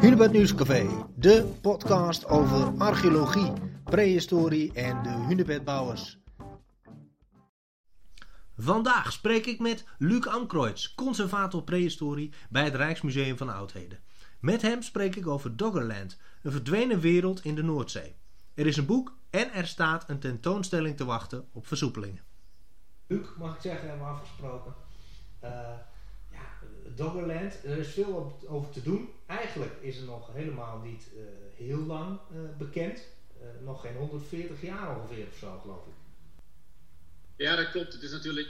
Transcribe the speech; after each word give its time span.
Hunebed 0.00 0.32
Nieuwscafé, 0.32 1.06
de 1.16 1.54
podcast 1.60 2.26
over 2.26 2.78
archeologie, 2.78 3.52
prehistorie 3.84 4.72
en 4.72 5.02
de 5.02 5.08
hunebedbouwers. 5.08 6.18
Vandaag 8.56 9.12
spreek 9.12 9.46
ik 9.46 9.58
met 9.58 9.84
Luc 9.98 10.26
Amkreutz, 10.26 10.94
conservator 10.94 11.62
prehistorie 11.62 12.32
bij 12.50 12.64
het 12.64 12.74
Rijksmuseum 12.74 13.36
van 13.36 13.54
Oudheden. 13.54 13.98
Met 14.40 14.62
hem 14.62 14.82
spreek 14.82 15.16
ik 15.16 15.26
over 15.26 15.56
Doggerland, 15.56 16.20
een 16.42 16.52
verdwenen 16.52 17.00
wereld 17.00 17.44
in 17.44 17.54
de 17.54 17.62
Noordzee. 17.62 18.16
Er 18.54 18.66
is 18.66 18.76
een 18.76 18.86
boek 18.86 19.16
en 19.30 19.52
er 19.52 19.66
staat 19.66 20.08
een 20.08 20.18
tentoonstelling 20.18 20.96
te 20.96 21.04
wachten 21.04 21.48
op 21.52 21.66
versoepelingen. 21.66 22.22
Luc, 23.06 23.26
mag 23.38 23.54
ik 23.54 23.60
zeggen, 23.60 23.88
hebben 23.88 24.06
we 24.06 24.12
afgesproken. 24.12 24.74
Uh, 25.44 25.50
Doggerland, 26.94 27.64
er 27.64 27.78
is 27.78 27.88
veel 27.88 28.40
over 28.46 28.70
te 28.70 28.82
doen. 28.82 29.08
Eigenlijk 29.26 29.72
is 29.80 29.98
er 29.98 30.04
nog 30.04 30.32
helemaal 30.32 30.78
niet 30.78 31.08
uh, 31.14 31.22
heel 31.54 31.78
lang 31.78 32.18
uh, 32.32 32.38
bekend. 32.58 33.06
nog 33.64 33.80
geen 33.80 33.96
140 33.96 34.62
jaar 34.62 34.96
ongeveer 34.96 35.26
of 35.26 35.36
zo, 35.38 35.58
geloof 35.58 35.86
ik. 35.86 35.92
Ja, 37.36 37.56
dat 37.56 37.70
klopt. 37.70 37.92
Het 37.92 38.02
is 38.02 38.10
natuurlijk, 38.10 38.48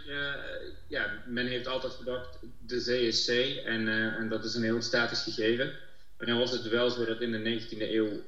ja, 0.86 1.22
men 1.26 1.46
heeft 1.46 1.66
altijd 1.66 1.92
gedacht, 1.92 2.38
de 2.58 2.80
zee 2.80 3.06
is 3.06 3.24
zee 3.24 3.60
en, 3.60 3.88
en 3.88 4.28
dat 4.28 4.44
is 4.44 4.54
een 4.54 4.62
heel 4.62 4.82
statisch 4.82 5.22
gegeven. 5.22 5.72
Maar 6.16 6.26
dan 6.26 6.38
was 6.38 6.50
het 6.50 6.68
wel 6.68 6.90
zo 6.90 7.04
dat 7.04 7.20
in 7.20 7.32
de 7.32 7.60
19e 7.60 7.78
eeuw 7.78 8.22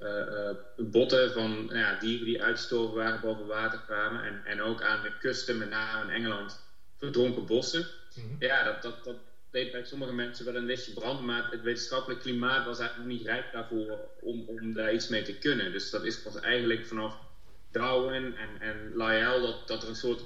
botten 0.76 1.32
van 1.32 1.64
nou 1.64 1.78
ja, 1.78 1.98
dieren 1.98 2.26
die 2.26 2.42
uitgestorven 2.42 2.96
waren 2.96 3.20
boven 3.20 3.46
water 3.46 3.80
kwamen. 3.86 4.24
En, 4.24 4.44
en 4.44 4.60
ook 4.60 4.82
aan 4.82 5.02
de 5.02 5.12
kusten, 5.18 5.58
met 5.58 5.70
name 5.70 6.02
in 6.02 6.10
Engeland, 6.10 6.60
verdronken 6.96 7.46
bossen. 7.46 7.86
Mhm. 8.14 8.26
Ja, 8.38 8.64
dat, 8.64 8.82
dat, 8.82 9.04
dat 9.04 9.16
deed 9.56 9.70
bij 9.70 9.84
sommige 9.84 10.12
mensen 10.12 10.44
wel 10.44 10.54
een 10.54 10.64
lichtje 10.64 10.92
brand. 10.92 11.20
Maar 11.20 11.46
het 11.50 11.62
wetenschappelijk 11.62 12.20
klimaat 12.20 12.64
was 12.64 12.78
eigenlijk 12.78 13.08
niet 13.08 13.26
rijp 13.26 13.52
daarvoor 13.52 13.98
om, 14.20 14.44
om 14.46 14.72
daar 14.72 14.92
iets 14.92 15.08
mee 15.08 15.22
te 15.22 15.38
kunnen. 15.38 15.72
Dus 15.72 15.90
dat 15.90 16.04
is 16.04 16.20
pas 16.20 16.40
eigenlijk 16.40 16.86
vanaf 16.86 17.18
Darwin 17.70 18.36
en, 18.36 18.60
en 18.60 18.92
Lyell 18.96 19.40
dat, 19.40 19.68
dat 19.68 19.82
er 19.82 19.88
een 19.88 19.94
soort 19.94 20.24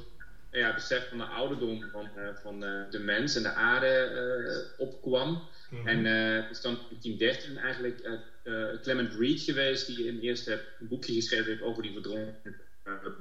ja, 0.50 0.74
besef 0.74 1.08
van 1.08 1.18
de 1.18 1.24
ouderdom 1.24 1.90
van, 1.92 2.10
uh, 2.16 2.28
van 2.42 2.60
de 2.90 2.98
mens 2.98 3.36
en 3.36 3.42
de 3.42 3.52
aarde 3.52 4.74
opkwam. 4.76 5.48
Mhm. 5.70 5.88
En 5.88 6.04
het 6.04 6.50
is 6.50 6.60
dan 6.60 6.72
in 6.72 7.18
1913 7.18 7.56
eigenlijk 7.58 8.20
Clement 8.82 9.14
Reed 9.14 9.40
geweest, 9.40 9.86
die 9.86 10.08
een 10.08 10.20
eerste 10.20 10.64
boekje 10.78 11.14
geschreven 11.14 11.46
heeft 11.46 11.62
over 11.62 11.82
die 11.82 11.92
verdronken 11.92 12.56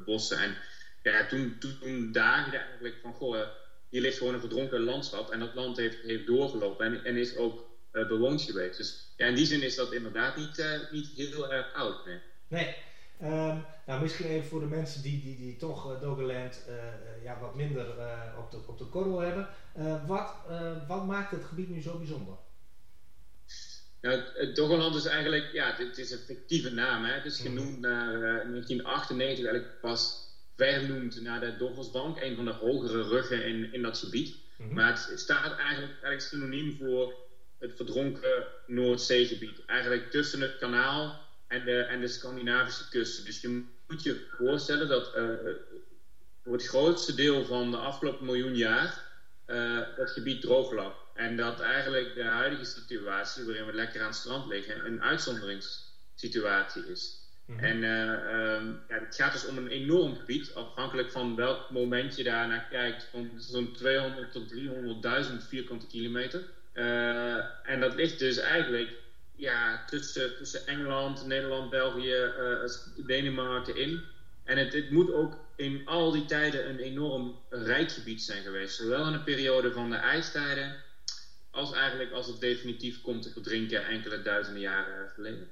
bossen. 0.05 0.37
En 0.37 0.55
ja, 1.03 1.25
toen, 1.25 1.55
toen, 1.59 1.77
toen 1.79 2.11
daagde 2.11 2.57
eigenlijk 2.57 2.95
van, 3.01 3.13
goh, 3.13 3.47
hier 3.89 4.01
ligt 4.01 4.17
gewoon 4.17 4.33
een 4.33 4.39
verdronken 4.39 4.79
landschap. 4.79 5.29
En 5.29 5.39
dat 5.39 5.55
land 5.55 5.77
heeft, 5.77 6.01
heeft 6.01 6.25
doorgelopen 6.25 6.85
en, 6.85 7.03
en 7.03 7.17
is 7.17 7.37
ook 7.37 7.67
bewoond 7.91 8.41
geweest. 8.41 8.77
Dus 8.77 9.13
ja, 9.17 9.25
in 9.25 9.35
die 9.35 9.45
zin 9.45 9.61
is 9.61 9.75
dat 9.75 9.93
inderdaad 9.93 10.35
niet, 10.35 10.87
niet 10.91 11.07
heel 11.07 11.53
erg 11.53 11.73
oud. 11.73 12.05
Nee. 12.05 12.19
nee. 12.47 12.75
Um, 13.21 13.65
nou, 13.85 14.01
misschien 14.01 14.25
even 14.25 14.49
voor 14.49 14.59
de 14.59 14.65
mensen 14.65 15.01
die, 15.01 15.21
die, 15.21 15.37
die 15.37 15.55
toch 15.55 15.91
uh, 15.91 16.01
Doggerland 16.01 16.65
uh, 16.69 17.23
ja, 17.23 17.39
wat 17.39 17.55
minder 17.55 17.87
op, 18.37 18.51
de, 18.51 18.59
op 18.67 18.77
de 18.77 18.85
korrel 18.85 19.19
hebben. 19.19 19.47
wat, 20.07 20.33
wat 20.87 21.05
maakt 21.05 21.31
het 21.31 21.43
gebied 21.43 21.69
nu 21.69 21.81
zo 21.81 21.97
bijzonder? 21.97 22.37
Nou, 24.01 24.23
Doggerland 24.53 24.95
is 24.95 25.05
eigenlijk, 25.05 25.51
ja, 25.51 25.75
het 25.75 25.97
is 25.97 26.11
een 26.11 26.19
fictieve 26.19 26.69
naam. 26.69 27.03
Hè? 27.03 27.13
Het 27.13 27.25
is 27.25 27.39
mhm. 27.39 27.47
genoemd 27.47 27.79
naar 27.79 28.11
1998 28.11 29.45
eigenlijk 29.45 29.81
pas 29.81 30.28
vernoemd 30.59 31.21
naar 31.21 31.39
de 31.39 31.55
Doggersbank, 31.55 32.21
een 32.21 32.35
van 32.35 32.45
de 32.45 32.51
hogere 32.51 33.03
ruggen 33.03 33.45
in, 33.45 33.73
in 33.73 33.81
dat 33.81 33.97
gebied. 33.97 34.37
Mm 34.57 34.73
Maar 34.73 34.87
het 34.87 35.19
staat 35.19 35.57
eigenlijk, 35.57 35.91
eigenlijk 35.91 36.21
synoniem 36.21 36.75
voor 36.77 37.13
het 37.59 37.75
verdronken 37.75 38.45
Noordzeegebied. 38.65 39.65
Eigenlijk 39.65 40.11
tussen 40.11 40.41
het 40.41 40.57
kanaal 40.57 41.19
en 41.47 41.65
de, 41.65 41.81
en 41.81 41.99
de 41.99 42.07
Scandinavische 42.07 42.89
kusten. 42.89 43.25
Dus 43.25 43.41
je 43.41 43.63
moet 43.87 44.03
je 44.03 44.25
voorstellen 44.37 44.87
dat 44.87 45.11
uh, 45.15 45.53
voor 46.43 46.53
het 46.53 46.67
grootste 46.67 47.13
deel 47.13 47.45
van 47.45 47.71
de 47.71 47.77
afgelopen 47.77 48.25
miljoen 48.25 48.55
jaar 48.55 49.03
uh, 49.47 49.79
dat 49.95 50.09
gebied 50.09 50.41
droog 50.41 50.71
lag. 50.71 50.95
En 51.13 51.35
dat 51.35 51.59
eigenlijk 51.59 52.13
de 52.13 52.23
huidige 52.23 52.65
situatie, 52.65 53.45
waarin 53.45 53.65
we 53.65 53.73
lekker 53.73 54.01
aan 54.01 54.07
het 54.07 54.15
strand 54.15 54.47
liggen, 54.47 54.85
een 54.85 55.01
uitzonderingssituatie 55.01 56.85
is. 56.87 57.28
Mhm. 57.49 57.63
En 57.63 57.83
uh, 57.83 58.55
um, 58.55 58.79
ja, 58.87 58.99
het 58.99 59.15
gaat 59.15 59.31
dus 59.31 59.45
om 59.45 59.57
een 59.57 59.67
enorm 59.67 60.15
gebied, 60.15 60.53
afhankelijk 60.53 61.11
van 61.11 61.35
welk 61.35 61.69
moment 61.69 62.15
je 62.15 62.23
daar 62.23 62.47
naar 62.47 62.67
kijkt, 62.69 63.07
van 63.11 63.31
zo'n 63.35 63.71
200 63.71 64.31
tot 64.31 64.53
300.000 65.29 65.35
vierkante 65.47 65.87
kilometer. 65.87 66.43
Uh, 66.73 67.69
en 67.69 67.79
dat 67.79 67.95
ligt 67.95 68.19
dus 68.19 68.37
eigenlijk 68.37 68.89
ja, 69.35 69.85
tussen, 69.85 70.35
tussen 70.35 70.67
Engeland, 70.67 71.25
Nederland, 71.25 71.69
België, 71.69 72.31
uh, 72.39 73.05
Denemarken 73.05 73.75
in. 73.75 74.03
En 74.43 74.57
het, 74.57 74.73
het, 74.73 74.89
moet 74.89 75.11
ook 75.11 75.37
in 75.55 75.81
al 75.85 76.11
die 76.11 76.25
tijden 76.25 76.69
een 76.69 76.79
enorm 76.79 77.39
rijk 77.49 77.91
gebied 77.91 78.21
zijn 78.21 78.43
geweest. 78.43 78.75
Zowel 78.75 79.05
in 79.05 79.11
de 79.11 79.23
periode 79.23 79.71
van 79.71 79.89
de 79.89 79.95
ijstijden, 79.95 80.75
als 81.51 81.73
eigenlijk 81.73 82.11
als 82.11 82.27
het 82.27 82.39
definitief 82.39 83.01
komt 83.01 83.23
te 83.23 83.31
verdrinken 83.31 83.85
enkele 83.85 84.21
duizenden 84.21 84.61
jaren 84.61 85.09
geleden. 85.09 85.47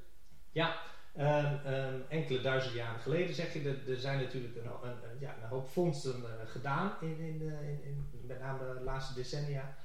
Ja, 0.52 0.82
um, 1.18 1.74
um, 1.74 2.04
enkele 2.08 2.42
duizenden 2.42 2.78
jaren 2.78 3.00
geleden 3.00 3.36
zeg 3.36 3.54
je, 3.54 3.62
er, 3.70 3.92
er 3.92 4.00
zijn 4.00 4.20
natuurlijk 4.20 4.56
een, 4.56 5.20
ja, 5.20 5.36
een 5.42 5.50
hoop 5.50 5.70
vondsten 5.70 6.16
uh, 6.20 6.52
gedaan, 6.52 6.92
in, 7.02 7.20
in, 7.20 7.42
in, 7.42 7.82
in, 7.84 8.10
met 8.28 8.40
name 8.40 8.74
de 8.78 8.84
laatste 8.84 9.14
decennia. 9.14 9.76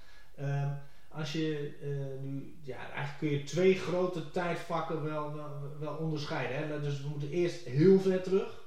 Um, 0.40 0.78
als 1.08 1.32
je 1.32 1.78
uh, 1.82 2.22
nu, 2.22 2.56
ja, 2.62 2.78
eigenlijk 2.78 3.18
kun 3.18 3.30
je 3.30 3.42
twee 3.42 3.74
grote 3.74 4.30
tijdvakken 4.30 5.02
wel, 5.02 5.34
wel, 5.78 5.94
onderscheiden. 5.94 6.56
Hè? 6.56 6.80
Dus 6.80 7.02
we 7.02 7.08
moeten 7.08 7.30
eerst 7.30 7.64
heel 7.64 8.00
ver 8.00 8.22
terug, 8.22 8.60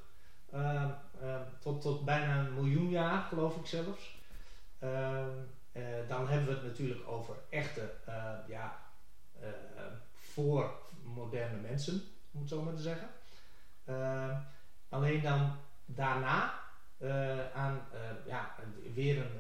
tot, 1.59 1.81
tot 1.81 2.05
bijna 2.05 2.39
een 2.39 2.53
miljoen 2.53 2.89
jaar, 2.89 3.21
geloof 3.21 3.55
ik 3.55 3.65
zelfs. 3.65 4.19
Ehm, 4.79 5.29
eh, 5.71 5.83
dan 6.07 6.27
hebben 6.27 6.47
we 6.47 6.53
het 6.53 6.63
natuurlijk 6.63 7.07
over 7.07 7.35
echte, 7.49 7.91
ja, 8.47 8.79
voor 10.13 10.71
moderne 11.03 11.57
mensen, 11.57 12.01
om 12.35 12.41
het 12.41 12.49
zo 12.49 12.61
maar 12.61 12.75
te 12.75 12.81
zeggen. 12.81 13.09
Ehm, 13.85 14.35
alleen 14.89 15.21
dan 15.21 15.57
daarna, 15.85 16.63
aan 17.53 17.87
ja, 18.25 18.55
weer 18.93 19.17
een, 19.17 19.39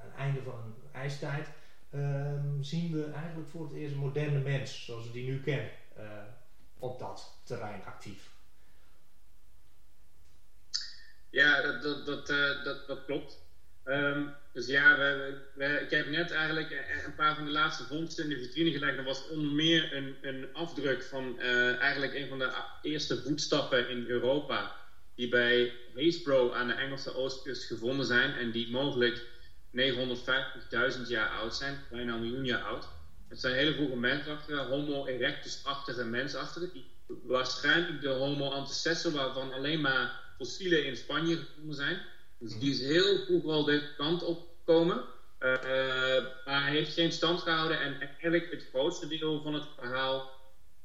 een 0.00 0.12
einde 0.16 0.42
van 0.42 0.54
een 0.54 0.74
ijstijd 0.92 1.48
um, 1.94 2.62
zien 2.62 2.92
we 2.92 3.10
eigenlijk 3.10 3.48
voor 3.48 3.64
het 3.64 3.72
eerst 3.72 3.94
een 3.94 4.00
moderne 4.00 4.38
mens, 4.38 4.84
zoals 4.84 5.06
we 5.06 5.12
die 5.12 5.30
nu 5.30 5.40
kennen, 5.40 5.70
op 6.78 6.98
dat 6.98 7.40
terrein 7.44 7.84
actief. 7.84 8.30
Ja, 11.30 11.62
dat, 11.62 11.82
dat, 11.82 12.06
dat, 12.06 12.26
dat, 12.64 12.86
dat 12.86 13.04
klopt. 13.04 13.38
Um, 13.84 14.34
dus 14.52 14.66
ja, 14.66 15.14
ik 15.80 15.90
heb 15.90 16.06
net 16.06 16.30
eigenlijk 16.30 16.70
eh, 16.70 17.04
een 17.04 17.14
paar 17.14 17.34
van 17.34 17.44
de 17.44 17.50
laatste 17.50 17.84
vondsten 17.84 18.24
in 18.24 18.30
de 18.30 18.38
vitrine 18.38 18.70
gelegd. 18.70 18.96
Dat 18.96 19.04
was 19.04 19.28
onder 19.28 19.50
meer 19.50 19.96
een, 19.96 20.16
een 20.20 20.48
afdruk 20.52 21.02
van 21.02 21.36
uh, 21.38 21.76
eigenlijk 21.78 22.14
een 22.14 22.28
van 22.28 22.38
de 22.38 22.52
eerste 22.82 23.22
voetstappen 23.22 23.88
in 23.88 24.06
Europa. 24.08 24.76
Die 25.14 25.28
bij 25.28 25.72
Haysbro 25.94 26.52
aan 26.52 26.66
de 26.66 26.72
Engelse 26.72 27.14
oostkust 27.14 27.64
gevonden 27.64 28.06
zijn. 28.06 28.34
En 28.34 28.50
die 28.50 28.70
mogelijk 28.70 29.26
950.000 29.76 31.06
jaar 31.08 31.28
oud 31.28 31.54
zijn, 31.54 31.78
bijna 31.90 32.14
een 32.14 32.20
miljoen 32.20 32.44
jaar 32.44 32.62
oud. 32.62 32.88
Het 33.28 33.40
zijn 33.40 33.54
hele 33.54 33.74
vroege 33.74 33.96
mensachtige, 33.96 34.58
Homo 34.58 35.06
erectus-achtige 35.06 36.04
mensachtige, 36.04 36.70
waarschijnlijk 37.06 38.00
de 38.00 38.08
Homo 38.08 38.48
antecessor, 38.48 39.12
waarvan 39.12 39.52
alleen 39.52 39.80
maar 39.80 40.20
fossielen 40.36 40.84
in 40.84 40.96
Spanje 40.96 41.36
gevonden 41.36 41.74
zijn. 41.74 42.00
Dus 42.40 42.58
die 42.58 42.70
is 42.70 42.80
heel 42.80 43.24
vroeg 43.24 43.44
al 43.44 43.64
deze 43.64 43.94
kant 43.96 44.22
opkomen. 44.22 45.04
Uh, 45.40 45.52
maar 46.44 46.62
hij 46.62 46.70
heeft 46.70 46.92
geen 46.92 47.12
stand 47.12 47.40
gehouden 47.40 47.80
en 47.80 48.00
eigenlijk 48.00 48.50
het 48.50 48.66
grootste 48.68 49.08
deel 49.08 49.42
van 49.42 49.54
het 49.54 49.64
verhaal 49.78 50.30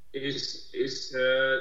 is, 0.10 0.70
is 0.72 1.12
uh, 1.12 1.58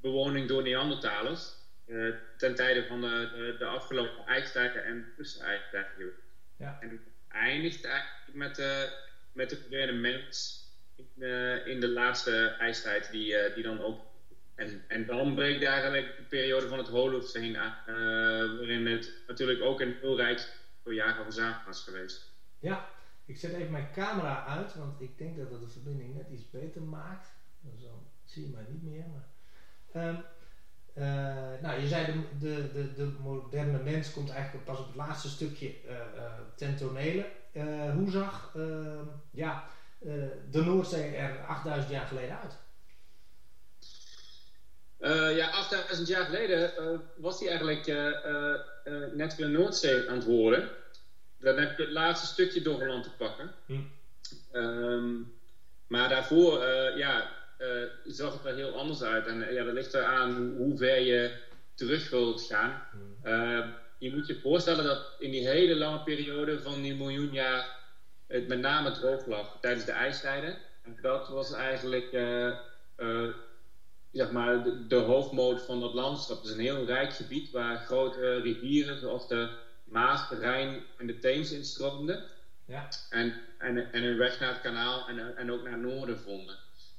bewoning 0.00 0.48
door 0.48 0.62
Neandertalers. 0.62 1.56
Uh, 1.86 2.14
ten 2.36 2.54
tijde 2.54 2.86
van 2.86 3.00
de, 3.00 3.30
de, 3.34 3.54
de 3.58 3.64
afgelopen 3.64 4.26
ijstijden 4.26 4.84
en 4.84 5.12
tussenijstijden. 5.16 6.12
Ja. 6.56 6.78
En 6.80 6.90
het 6.90 7.00
eindigt 7.28 7.84
eigenlijk 7.84 8.34
met, 8.34 8.56
de 8.56 8.88
met 9.32 9.50
de 9.50 9.56
verdwenen 9.56 10.00
mens 10.00 10.64
in, 10.96 11.22
in, 11.64 11.80
de 11.80 11.88
laatste 11.88 12.54
ijstijd, 12.58 13.10
die, 13.10 13.52
die 13.54 13.62
dan 13.62 13.80
ook. 13.80 14.07
En, 14.88 15.06
dan 15.06 15.34
breekt 15.34 15.64
eigenlijk 15.64 16.16
de 16.16 16.22
periode 16.22 16.68
van 16.68 16.78
het 16.78 16.88
Holocene 16.88 17.58
aan, 17.58 17.74
uh, 17.86 17.94
waarin 18.58 18.86
het 18.86 19.12
natuurlijk 19.26 19.62
ook 19.62 19.80
een 19.80 19.96
heel 20.00 20.16
rijk 20.16 20.52
door 20.82 20.94
jagen 20.94 21.24
verzameld 21.24 21.64
was 21.66 21.82
geweest. 21.82 22.32
Ja, 22.58 22.88
ik 23.24 23.36
zet 23.38 23.52
even 23.52 23.70
mijn 23.70 23.92
camera 23.92 24.46
uit, 24.46 24.74
want 24.74 25.00
ik 25.00 25.18
denk 25.18 25.36
dat 25.36 25.50
dat 25.50 25.60
de 25.60 25.68
verbinding 25.68 26.14
net 26.14 26.28
iets 26.30 26.50
beter 26.50 26.82
maakt. 26.82 27.28
Dus 27.60 27.82
dan 27.82 28.06
zie 28.24 28.42
je 28.42 28.52
mij 28.54 28.64
niet 28.68 28.82
meer. 28.82 29.04
Maar, 29.12 30.08
um, 30.08 30.24
uh, 30.94 31.62
nou, 31.62 31.80
je 31.80 31.88
zei 31.88 32.06
de, 32.06 32.38
de, 32.38 32.72
de, 32.72 32.92
de, 32.92 33.12
moderne 33.22 33.82
mens 33.82 34.12
komt 34.12 34.30
eigenlijk 34.30 34.64
pas 34.64 34.78
op 34.78 34.86
het 34.86 34.96
laatste 34.96 35.28
stukje 35.28 35.74
uh, 35.86 35.92
ten 36.56 36.76
tonele. 36.76 37.26
hoe 37.94 38.10
zag 38.10 38.56
ja, 39.30 39.68
de 40.50 40.62
Noordzee 40.64 41.16
er 41.16 41.44
8000 41.44 41.92
jaar 41.92 42.06
geleden 42.06 42.40
uit? 42.40 42.66
Ja, 45.34 45.50
8000 45.50 46.08
jaar 46.08 46.24
geleden 46.24 46.72
was 47.14 47.38
hij 47.40 47.48
eigenlijk 47.48 47.86
net 49.12 49.34
weer 49.34 49.48
Noordzee 49.48 50.08
aan 50.08 50.14
het 50.14 50.24
worden. 50.24 50.70
Dan 51.38 51.56
heb 51.56 51.76
je 51.76 51.82
het 51.82 51.92
laatste 51.92 52.26
stukje 52.26 52.60
Doggerland 52.60 53.02
te 53.02 53.10
pakken. 53.16 53.52
Hm. 53.66 53.80
Ehm, 54.52 55.14
maar 55.86 56.08
daarvoor, 56.08 56.64
ja, 56.96 57.30
zag 58.04 58.32
het 58.32 58.44
er 58.44 58.54
heel 58.54 58.76
anders 58.76 59.02
uit. 59.02 59.26
En 59.26 59.52
ja, 59.52 59.64
dat 59.64 59.74
ligt 59.74 59.94
eraan 59.94 60.54
hoe 60.56 60.76
ver 60.76 61.00
je 61.00 61.30
terug 61.74 62.10
wilt 62.10 62.42
gaan. 62.42 62.82
Hm 63.22 63.68
je 63.98 64.14
moet 64.14 64.26
je 64.26 64.40
voorstellen 64.40 64.84
dat 64.84 65.14
in 65.18 65.30
die 65.30 65.48
hele 65.48 65.76
lange 65.76 66.02
periode 66.02 66.60
van 66.60 66.82
die 66.82 66.94
miljoen 66.94 67.32
jaar 67.32 67.76
het 68.26 68.48
met 68.48 68.60
name 68.60 68.92
droog 68.92 69.26
lag 69.26 69.58
tijdens 69.60 69.84
de 69.84 69.92
ijstijden. 69.92 70.56
En 70.82 70.98
dat 71.00 71.28
was 71.28 71.52
eigenlijk 71.52 72.12
uh, 72.12 72.52
uh, 72.96 73.28
zeg 74.12 74.30
maar 74.30 74.62
de, 74.62 74.86
de, 74.86 74.96
hoofdmoot 74.96 75.62
van 75.62 75.80
dat 75.80 75.94
landschap. 75.94 76.36
Het 76.36 76.46
is 76.46 76.52
een 76.52 76.60
heel 76.60 76.84
rijk 76.84 77.12
gebied 77.12 77.50
waar 77.50 77.76
grote 77.76 78.40
rivieren 78.40 78.98
zoals 78.98 79.28
de 79.28 79.50
Maas, 79.84 80.28
de 80.28 80.38
Rijn 80.38 80.82
en 80.98 81.06
de 81.06 81.18
Theems 81.18 81.52
instroomden. 81.52 82.24
Ja. 82.66 82.88
En, 83.10 83.34
en, 83.58 83.92
en 83.92 84.02
hun 84.02 84.16
weg 84.16 84.40
naar 84.40 84.52
het 84.52 84.60
kanaal 84.60 85.08
en, 85.08 85.36
en 85.36 85.52
ook 85.52 85.62
naar 85.62 85.72
het 85.72 85.82
noorden 85.82 86.18
vonden. 86.18 86.56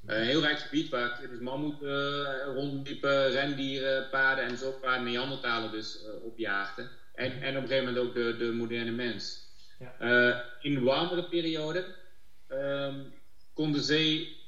Uh, 0.08 0.18
een 0.18 0.24
heel 0.24 0.42
rijk 0.42 0.60
gebied 0.60 0.90
waar 0.90 1.20
dus 1.30 1.40
mammoeten 1.40 1.88
uh, 1.88 2.54
rondliepen, 2.56 3.32
rendieren, 3.32 4.10
paarden 4.10 4.46
en 4.46 4.58
zo 4.58 4.72
paarden 4.72 5.12
Neandertalen 5.12 5.72
dus 5.72 6.04
uh, 6.04 6.26
opjaagden. 6.26 6.90
En, 7.14 7.42
en 7.42 7.58
op 7.58 7.62
een 7.62 7.70
gegeven 7.70 7.94
moment 7.94 8.08
ook 8.08 8.14
de, 8.14 8.36
de 8.38 8.52
moderne 8.52 8.92
mens. 8.92 9.48
Ja. 9.80 10.44
in 10.62 10.74
de 10.74 10.82
warmere 10.82 11.24
periode 11.24 11.86
um, 12.50 13.14
kon 13.54 13.72
de 13.72 13.82
zee 13.82 14.39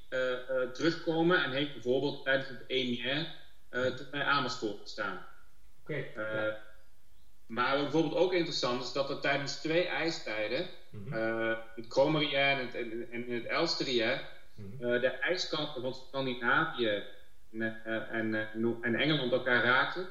terugkomen 0.73 1.43
en 1.43 1.51
heeft 1.51 1.73
bijvoorbeeld 1.73 2.23
tijdens 2.23 2.47
het 2.49 2.63
EMR 2.67 3.27
tot 3.95 4.11
bij 4.11 4.23
Amersfoort 4.23 4.79
gestaan. 4.81 5.25
Oké. 5.81 6.05
Okay. 6.15 6.57
Maar 7.45 7.81
bijvoorbeeld 7.81 8.15
ook 8.15 8.33
interessant 8.33 8.83
is 8.83 8.91
dat 8.91 9.09
er 9.09 9.19
tijdens 9.19 9.55
twee 9.55 9.87
ijstijden, 9.87 10.67
mm 10.89 11.11
-hmm. 11.11 11.57
het 11.75 11.85
Chromerien 11.87 12.33
en 12.33 12.57
het, 12.57 12.75
en 13.09 13.25
het 13.27 13.45
Elsterien, 13.45 14.19
uh, 14.79 15.01
de 15.01 15.07
ijskappen 15.07 15.81
van 15.81 15.93
Scandinavië 15.93 17.03
en, 17.51 17.83
en, 18.11 18.35
en, 18.81 18.95
Engeland 18.95 19.31
elkaar 19.31 19.63
raakten. 19.63 20.07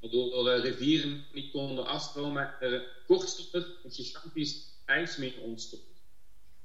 Waardoor 0.00 0.44
de 0.44 0.60
rivieren 0.60 1.24
niet 1.32 1.50
konden 1.50 1.86
afstromen. 1.86 2.54
Er 2.60 2.86
kortstondig 3.06 3.68
een 3.84 3.90
gigantisch 3.90 4.80
ijsmeer 4.84 5.40
ontstond. 5.40 5.82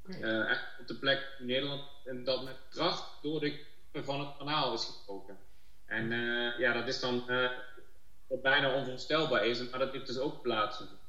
Okay. 0.07 0.21
Uh, 0.21 0.57
op 0.79 0.88
de 0.88 0.95
plek 0.95 1.27
in 1.39 1.45
Nederland. 1.45 1.81
En 2.05 2.23
dat 2.23 2.44
met 2.44 2.55
kracht 2.69 3.03
door 3.21 3.39
de 3.39 3.65
van 3.94 4.19
het 4.19 4.38
kanaal 4.38 4.73
is 4.73 4.85
gebroken. 4.85 5.38
En 5.85 6.11
uh, 6.11 6.59
ja, 6.59 6.73
dat 6.73 6.88
is 6.88 7.00
dan 7.00 7.23
uh, 7.27 7.50
wat 8.27 8.41
bijna 8.41 8.73
onvoorstelbaar 8.73 9.45
is, 9.45 9.69
maar 9.69 9.79
dat 9.79 9.91
heeft 9.91 10.07
dus 10.07 10.17
ook 10.17 10.41
plaatsgevonden. 10.41 11.00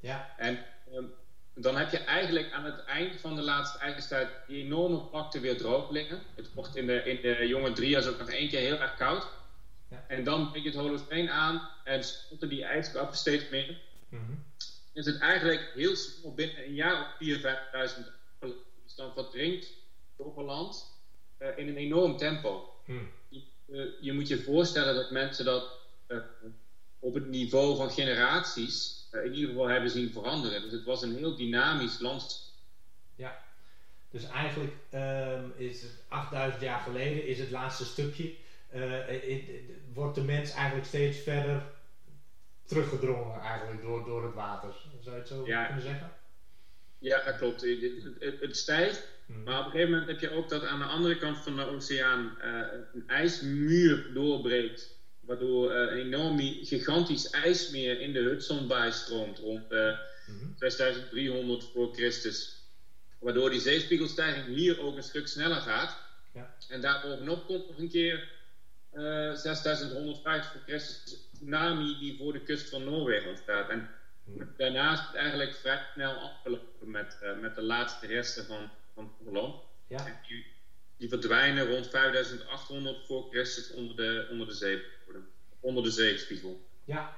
Ja. 0.00 0.34
En 0.36 0.58
um, 0.92 1.14
dan 1.54 1.76
heb 1.76 1.90
je 1.90 1.98
eigenlijk 1.98 2.52
aan 2.52 2.64
het 2.64 2.84
eind 2.84 3.20
van 3.20 3.36
de 3.36 3.42
laatste 3.42 3.78
ijstijd 3.78 4.28
die 4.46 4.64
enorme 4.64 5.02
vlakte 5.10 5.40
weer 5.40 5.56
droog 5.56 5.90
liggen. 5.90 6.20
Het 6.34 6.54
wordt 6.54 6.76
in 6.76 6.86
de, 6.86 7.02
in 7.02 7.20
de 7.22 7.46
jonge 7.46 7.72
drieërs 7.72 8.06
ook 8.06 8.18
nog 8.18 8.30
één 8.30 8.48
keer 8.48 8.60
heel 8.60 8.78
erg 8.78 8.96
koud. 8.96 9.26
Ja. 9.88 10.04
En 10.08 10.24
dan 10.24 10.50
breng 10.50 10.64
je 10.64 10.70
het 10.70 10.78
Holocene 10.78 11.30
aan 11.30 11.68
en 11.84 12.04
spotten 12.04 12.48
die 12.48 12.64
ijskappen 12.64 13.16
steeds 13.16 13.48
meer. 13.48 13.80
Mm 14.08 14.18
-hmm. 14.26 14.44
Is 14.92 15.06
het 15.06 15.20
eigenlijk 15.20 15.72
heel 15.74 15.96
snel 15.96 16.34
binnen 16.34 16.64
een 16.64 16.74
jaar 16.74 17.16
of 17.20 17.26
4.000, 17.92 18.00
5.000 18.02 18.19
dus 18.40 18.94
dan 18.94 19.12
verdrinkt 19.12 19.72
overland 20.16 20.98
uh, 21.38 21.58
in 21.58 21.68
een 21.68 21.76
enorm 21.76 22.16
tempo. 22.16 22.74
Mm. 22.84 23.08
Je, 23.28 23.42
uh, 23.66 23.90
je, 24.00 24.12
moet 24.12 24.28
je 24.28 24.42
voorstellen 24.42 24.94
dat 24.94 25.10
mensen 25.10 25.44
dat 25.44 25.78
uh, 26.08 26.18
op 26.98 27.14
het 27.14 27.26
niveau 27.26 27.76
van 27.76 27.90
generaties 27.90 29.08
in 29.12 29.34
ieder 29.34 29.48
geval 29.48 29.68
hebben 29.68 29.90
zien 29.90 30.12
veranderen. 30.12 30.62
Dus 30.62 30.72
het 30.72 30.84
was 30.84 31.02
een 31.02 31.16
heel 31.16 31.36
dynamisch 31.36 32.00
landschap. 32.00 32.48
Ja, 33.14 33.42
dus 34.10 34.24
eigenlijk 34.24 34.72
um, 34.94 35.52
is 35.56 35.82
het 35.82 36.04
8000 36.08 36.62
jaar 36.62 36.80
geleden 36.80 37.26
is 37.26 37.38
het 37.38 37.50
laatste 37.50 37.84
stukje. 37.84 38.34
Uh, 38.74 38.96
wordt 39.92 40.14
de 40.14 40.22
mens 40.22 40.50
eigenlijk 40.50 40.86
steeds 40.86 41.18
verder 41.18 41.62
teruggedrongen 42.64 43.40
eigenlijk 43.40 43.82
door, 43.82 44.04
door 44.04 44.24
het 44.24 44.34
water. 44.34 44.74
Zou 45.00 45.14
je 45.14 45.20
het 45.20 45.28
zo 45.28 45.46
ja. 45.46 45.64
kunnen 45.64 45.82
zeggen? 45.82 46.10
Ja, 47.00 47.24
dat 47.24 47.36
klopt. 47.36 47.60
Het, 47.60 47.80
het, 48.18 48.40
het 48.40 48.56
stijgt, 48.56 49.08
hmm. 49.26 49.42
maar 49.42 49.58
op 49.58 49.64
een 49.64 49.70
gegeven 49.70 49.90
moment 49.90 50.08
heb 50.08 50.20
je 50.20 50.30
ook 50.30 50.48
dat 50.48 50.64
aan 50.64 50.78
de 50.78 50.84
andere 50.84 51.18
kant 51.18 51.38
van 51.38 51.56
de 51.56 51.64
oceaan 51.64 52.38
uh, 52.44 52.60
een 52.92 53.08
ijsmuur 53.08 54.10
doorbreekt 54.14 54.98
waardoor 55.20 55.72
uh, 55.72 55.78
een 55.78 55.98
enorm 55.98 56.38
gigantisch 56.62 57.30
ijsmeer 57.30 58.00
in 58.00 58.12
de 58.12 58.18
Hudson 58.18 58.68
bijstroomt 58.68 59.38
rond 59.38 59.72
uh, 59.72 59.98
mm 60.26 60.54
6300 60.58 61.64
voor 61.64 61.94
Christus. 61.94 62.64
Waardoor 63.18 63.50
die 63.50 63.60
zeespiegelstijging 63.60 64.56
hier 64.56 64.80
ook 64.80 64.96
een 64.96 65.02
stuk 65.02 65.28
sneller 65.28 65.60
gaat. 65.60 65.96
Ja. 66.34 66.54
En 66.68 66.80
daarbovenop 66.80 67.46
komt 67.46 67.68
nog 67.68 67.78
een 67.78 67.90
keer 67.90 68.28
uh, 68.94 69.34
6150 69.34 70.52
voor 70.52 70.60
Christus 70.66 71.28
tsunami 71.32 71.98
die 71.98 72.16
voor 72.18 72.32
de 72.32 72.42
kust 72.42 72.68
van 72.68 72.84
Noorwegen 72.84 73.28
ontstaat. 73.28 73.68
En 73.68 73.90
daarnaast 74.56 75.02
is 75.02 75.06
het 75.06 75.16
eigenlijk 75.16 75.54
vrij 75.54 75.86
snel 75.92 76.14
afgelopen 76.14 76.90
met, 76.90 77.18
uh, 77.22 77.38
met 77.40 77.54
de 77.54 77.62
laatste 77.62 78.06
resten 78.06 78.46
van, 78.46 78.70
van 78.94 79.12
Holland. 79.24 79.62
Ja. 79.86 80.20
Die, 80.28 80.46
die, 80.96 81.08
verdwijnen 81.08 81.70
rond 81.70 81.88
5800 81.88 83.06
voor 83.06 83.28
Christus 83.30 83.72
onder 83.72 83.96
de, 83.96 84.28
onder 84.30 84.46
de 84.46 84.54
zee 84.54 84.82
onder 85.60 85.82
de 85.82 85.90
zeespiegel. 85.90 86.60
Ja, 86.84 87.16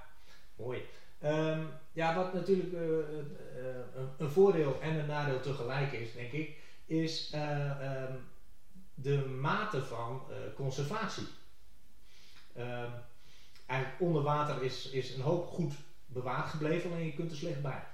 mooi. 0.56 0.82
Um, 1.24 1.70
ja, 1.92 2.14
wat 2.14 2.34
natuurlijk 2.34 2.72
uh, 2.72 2.80
uh, 2.80 2.96
een, 3.94 4.08
een, 4.18 4.30
voordeel 4.30 4.80
en 4.80 4.98
een 4.98 5.06
nadeel 5.06 5.40
tegelijk 5.40 5.92
is, 5.92 6.12
denk 6.12 6.32
ik, 6.32 6.56
is 6.86 7.32
um, 7.34 8.28
de 8.94 9.16
mate 9.16 9.82
van 9.82 10.22
conservatie. 10.54 11.26
Um, 12.58 12.92
eigenlijk 13.66 14.00
onder 14.00 14.22
water 14.22 14.62
is, 14.62 14.90
is 14.90 15.14
een 15.14 15.20
hoop 15.20 15.46
goed 15.46 15.74
bewaard 16.12 16.48
gebleven, 16.48 16.92
en 16.92 17.04
je 17.04 17.14
kunt 17.14 17.30
er 17.30 17.36
slecht 17.36 17.62
bij. 17.62 17.84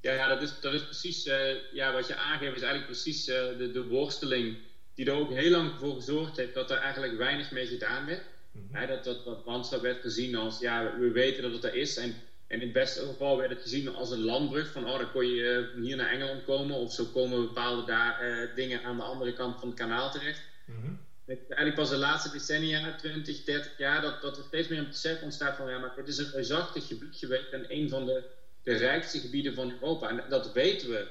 Ja, 0.00 0.12
ja 0.12 0.28
dat, 0.28 0.42
is, 0.42 0.60
dat 0.60 0.74
is 0.74 0.84
precies 0.84 1.24
ja, 1.72 1.92
wat 1.92 2.06
je 2.06 2.16
aangeeft, 2.16 2.56
is 2.56 2.62
eigenlijk 2.62 2.92
precies 2.92 3.24
de, 3.24 3.70
de 3.72 3.86
worsteling 3.86 4.56
die 4.94 5.06
er 5.06 5.12
ook 5.12 5.30
heel 5.30 5.50
lang 5.50 5.72
voor 5.78 5.94
gezorgd 5.94 6.36
heeft 6.36 6.54
dat 6.54 6.70
er 6.70 6.76
eigenlijk 6.76 7.16
weinig 7.16 7.50
mee 7.50 7.66
gedaan 7.66 8.06
werd. 8.06 8.22
Mhm. 8.52 8.86
dat, 8.86 9.04
dat, 9.04 9.24
dat 9.24 9.42
landschap 9.46 9.80
werd 9.80 10.00
gezien 10.00 10.36
als, 10.36 10.58
ja, 10.58 10.98
we 10.98 11.10
weten 11.10 11.42
dat 11.42 11.52
het 11.52 11.64
er 11.64 11.74
is. 11.74 11.96
En, 11.96 12.14
en 12.46 12.60
in 12.60 12.60
het 12.60 12.72
beste 12.72 13.06
geval 13.06 13.36
werd 13.36 13.50
het 13.50 13.62
gezien 13.62 13.94
als 13.94 14.10
een 14.10 14.24
landbrug. 14.24 14.72
Van, 14.72 14.86
oh, 14.86 14.98
dan 14.98 15.10
kon 15.10 15.26
je 15.26 15.72
uh, 15.76 15.84
hier 15.84 15.96
naar 15.96 16.10
Engeland 16.10 16.44
komen. 16.44 16.76
Of 16.76 16.92
zo 16.92 17.04
komen 17.04 17.40
bepaalde 17.40 17.84
daar, 17.84 18.50
dingen 18.54 18.84
aan 18.84 18.96
de 18.96 19.02
andere 19.02 19.32
kant 19.32 19.58
van 19.58 19.68
het 19.68 19.78
kanaal 19.78 20.10
terecht. 20.10 20.40
Mm 20.64 21.06
Eigenlijk 21.28 21.74
pas 21.74 21.88
de 21.88 21.96
laatste 21.96 22.30
decennia, 22.30 22.96
20, 22.96 23.44
30 23.44 23.78
jaar, 23.78 24.00
dat, 24.02 24.22
dat 24.22 24.36
er 24.36 24.44
steeds 24.44 24.68
meer 24.68 24.78
een 24.78 24.86
besef 24.86 25.22
ontstaat 25.22 25.56
van, 25.56 25.70
ja, 25.70 25.78
maar 25.78 25.92
het 25.96 26.08
is 26.08 26.18
een 26.18 26.30
reusachtig 26.30 26.86
gebied 26.86 27.16
geweest 27.16 27.52
en 27.52 27.64
een 27.68 27.88
van 27.88 28.06
de, 28.06 28.24
de 28.62 28.76
rijkste 28.76 29.18
gebieden 29.18 29.54
van 29.54 29.70
Europa. 29.70 30.08
En 30.08 30.24
dat 30.28 30.52
weten 30.52 30.88
we, 30.88 31.06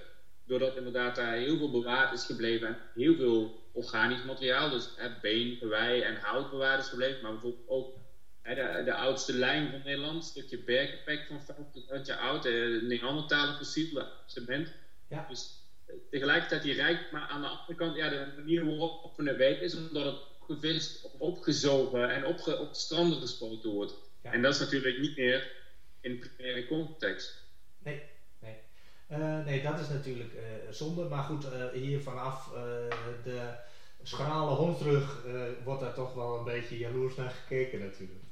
doordat 0.46 0.76
inderdaad 0.76 1.16
daar 1.16 1.34
heel 1.34 1.58
veel 1.58 1.72
bewaard 1.72 2.14
is 2.14 2.26
gebleven 2.26 2.68
en 2.68 2.78
heel 2.96 3.16
veel 3.16 3.70
organisch 3.72 4.24
materiaal, 4.24 4.70
dus 4.70 4.90
hè, 4.96 5.10
been, 5.22 5.56
gewei 5.56 6.02
en 6.02 6.16
hout 6.16 6.50
bewaard 6.50 6.84
is 6.84 6.90
gebleven, 6.90 7.22
maar 7.22 7.32
bijvoorbeeld 7.32 7.68
ook 7.68 7.96
hè, 8.42 8.56
de, 8.56 8.84
de, 8.84 8.94
oudste 8.94 9.34
lijn 9.34 9.72
van 9.72 9.82
Nederland, 9.84 10.16
een 10.16 10.22
stukje 10.22 10.58
bergenpek 10.58 11.26
van 11.28 11.42
50 11.42 12.08
jaar 12.08 12.18
oud, 12.18 12.44
de 12.44 12.80
Neandertalen 12.84 13.56
fossielen, 13.56 14.08
cement. 14.26 14.72
Ja. 15.10 15.26
Dus 15.30 15.42
eh, 15.42 15.67
tegelijkertijd 16.10 16.62
die 16.62 16.74
rijk, 16.74 17.12
maar 17.12 17.22
aan 17.22 17.42
de 17.42 17.48
andere 17.48 17.76
kant, 17.76 17.96
ja, 17.96 18.10
de 18.10 18.34
manier 18.36 18.66
waarop 18.66 19.18
we 19.18 19.28
het 19.28 19.38
weten 19.38 19.64
is 19.64 19.76
omdat 19.76 20.06
het 20.06 20.22
gevist, 20.40 21.08
opgezogen 21.18 22.10
en 22.10 22.26
op, 22.26 22.36
op 22.36 22.74
de 22.74 22.80
stranden 22.80 23.20
gespoten 23.20 23.70
wordt. 23.70 23.94
En 24.22 24.42
dat 24.42 24.54
is 24.54 24.60
natuurlijk 24.60 25.00
niet 25.00 25.18
meer 25.18 25.52
in 26.02 26.20
primaire 26.20 26.68
context. 26.68 27.44
Nee, 27.78 28.02
nee. 28.40 28.56
Uh, 29.12 29.46
nee, 29.46 29.62
dat 29.62 29.80
is 29.80 29.88
natuurlijk 29.88 30.34
uh, 30.34 30.42
zonde. 30.70 31.04
Maar 31.04 31.24
goed, 31.24 31.46
uh, 31.46 31.70
hier 31.74 32.02
vanaf 32.02 32.50
de 33.24 33.56
schrale 34.04 34.56
hondsrug 34.56 35.26
uh, 35.26 35.44
wordt 35.64 35.82
daar 35.82 35.94
toch 35.94 36.14
wel 36.14 36.38
een 36.38 36.44
beetje 36.44 36.78
jaloers 36.78 37.16
naar 37.16 37.30
gekeken 37.30 37.80
natuurlijk. 37.80 38.27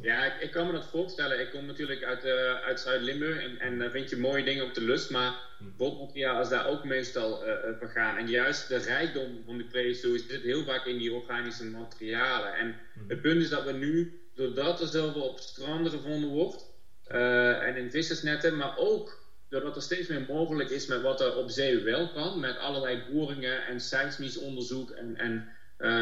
Ja, 0.00 0.24
ik, 0.24 0.40
ik, 0.40 0.50
kan 0.50 0.66
me 0.66 0.72
dat 0.72 0.86
voorstellen. 0.86 1.40
Ik 1.40 1.50
kom 1.50 1.66
natuurlijk 1.66 2.04
uit, 2.04 2.24
uh, 2.24 2.54
uit 2.54 2.80
Zuid-Limburg 2.80 3.42
en, 3.42 3.58
en 3.58 3.78
dan 3.78 3.90
vind 3.90 4.10
je 4.10 4.16
mooie 4.16 4.44
dingen 4.44 4.64
op 4.64 4.74
de 4.74 4.80
lust, 4.80 5.10
maar 5.10 5.34
botmateriaal 5.76 6.40
is 6.40 6.48
daar 6.48 6.66
ook 6.66 6.84
meestal 6.84 7.46
uh, 7.46 7.52
vergaan. 7.78 8.16
En 8.16 8.28
juist 8.28 8.68
de 8.68 8.76
rijkdom 8.76 9.42
van 9.46 9.58
de 9.58 9.64
prehistorie 9.64 10.24
zit 10.28 10.42
heel 10.42 10.64
vaak 10.64 10.86
in 10.86 10.98
die 10.98 11.12
organische 11.12 11.64
materialen. 11.64 12.54
En 12.54 12.76
hmm. 12.92 13.04
het 13.08 13.22
punt 13.22 13.42
is 13.42 13.48
dat 13.48 13.64
we 13.64 13.72
nu, 13.72 14.20
doordat 14.34 14.80
er 14.80 14.86
zoveel 14.86 15.22
op 15.22 15.38
stranden 15.38 15.92
gevonden 15.92 16.30
wordt, 16.30 16.72
en 17.04 17.76
in 17.76 17.90
vissersnetten, 17.90 18.56
maar 18.56 18.76
ook 18.76 19.22
doordat 19.48 19.76
er 19.76 19.82
steeds 19.82 20.08
meer 20.08 20.24
mogelijk 20.28 20.70
is 20.70 20.86
met 20.86 21.02
wat 21.02 21.20
er 21.20 21.36
op 21.36 21.50
zee 21.50 21.78
wel 21.78 22.12
kan, 22.12 22.40
met 22.40 22.58
allerlei 22.58 23.02
boringen 23.12 23.66
en 23.66 23.80
seismisch 23.80 24.38
onderzoek 24.38 24.90
en, 24.90 25.16
en 25.16 25.48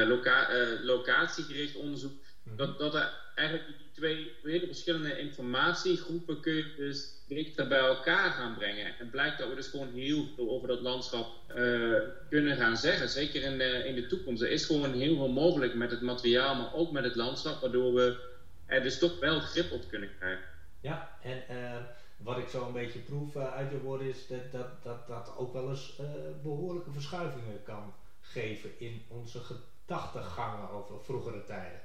loca 0.08 0.48
locatiegericht 0.82 1.76
onderzoek, 1.76 2.12
mhm. 2.42 2.56
dat, 2.56 2.78
dat 2.78 2.94
er 2.94 3.21
eigenlijk 3.34 3.68
die 3.78 3.90
twee 3.92 4.32
hele 4.42 4.66
verschillende 4.66 5.18
informatiegroepen 5.18 6.40
kun 6.40 6.54
je 6.54 6.74
dus 6.76 7.22
dichter 7.28 7.68
bij 7.68 7.78
elkaar 7.78 8.30
gaan 8.30 8.54
brengen. 8.54 8.98
En 8.98 9.10
blijkt 9.10 9.38
dat 9.38 9.48
we 9.48 9.54
dus 9.54 9.66
gewoon 9.66 9.92
heel 9.92 10.26
veel 10.34 10.50
over 10.50 10.68
dat 10.68 10.80
landschap 10.80 11.26
uh, 11.56 11.98
kunnen 12.28 12.56
gaan 12.56 12.76
zeggen. 12.76 13.08
Zeker 13.08 13.42
in 13.42 13.58
de, 13.58 13.84
in 13.86 13.94
de 13.94 14.06
toekomst. 14.06 14.42
Er 14.42 14.50
is 14.50 14.64
gewoon 14.64 14.92
heel 14.92 15.16
veel 15.16 15.28
mogelijk 15.28 15.74
met 15.74 15.90
het 15.90 16.00
materiaal, 16.00 16.54
maar 16.54 16.74
ook 16.74 16.92
met 16.92 17.04
het 17.04 17.16
landschap, 17.16 17.60
waardoor 17.60 17.94
we 17.94 18.30
er 18.66 18.82
dus 18.82 18.98
toch 18.98 19.18
wel 19.18 19.40
grip 19.40 19.72
op 19.72 19.88
kunnen 19.88 20.10
krijgen. 20.18 20.44
Ja, 20.80 21.18
en 21.22 21.42
uh, 21.50 21.76
wat 22.16 22.38
ik 22.38 22.48
zo 22.48 22.66
een 22.66 22.72
beetje 22.72 22.98
proef 22.98 23.34
uh, 23.34 23.54
uit 23.54 23.70
je 23.70 23.80
woorden 23.80 24.06
is 24.06 24.26
dat 24.26 24.52
dat, 24.52 24.82
dat, 24.82 25.06
dat 25.06 25.34
ook 25.36 25.52
wel 25.52 25.70
eens 25.70 26.00
behoorlijke 26.42 26.90
verschuivingen 26.90 27.62
kan 27.64 27.94
geven 28.20 28.70
in 28.78 29.02
onze 29.08 29.38
gedachtegangen 29.40 30.70
over 30.70 31.04
vroegere 31.04 31.44
tijden. 31.44 31.80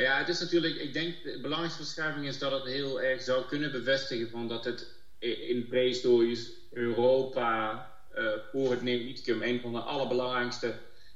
Ja, 0.00 0.18
het 0.18 0.28
is 0.28 0.40
natuurlijk, 0.40 0.74
ik 0.74 0.92
denk 0.92 1.22
de 1.22 1.38
belangrijkste 1.40 1.82
verschuiving 1.82 2.26
is 2.26 2.38
dat 2.38 2.52
het 2.52 2.64
heel 2.64 3.02
erg 3.02 3.22
zou 3.22 3.44
kunnen 3.44 3.72
bevestigen 3.72 4.30
van 4.30 4.48
dat 4.48 4.64
het 4.64 4.86
in 5.18 5.66
prehistorisch 5.68 6.50
Europa 6.72 7.86
uh, 8.14 8.32
voor 8.52 8.70
het 8.70 8.82
Neolithicum 8.82 9.42
een 9.42 9.60
van 9.60 9.72
de 9.72 9.78
allerbelangrijkste 9.78 10.74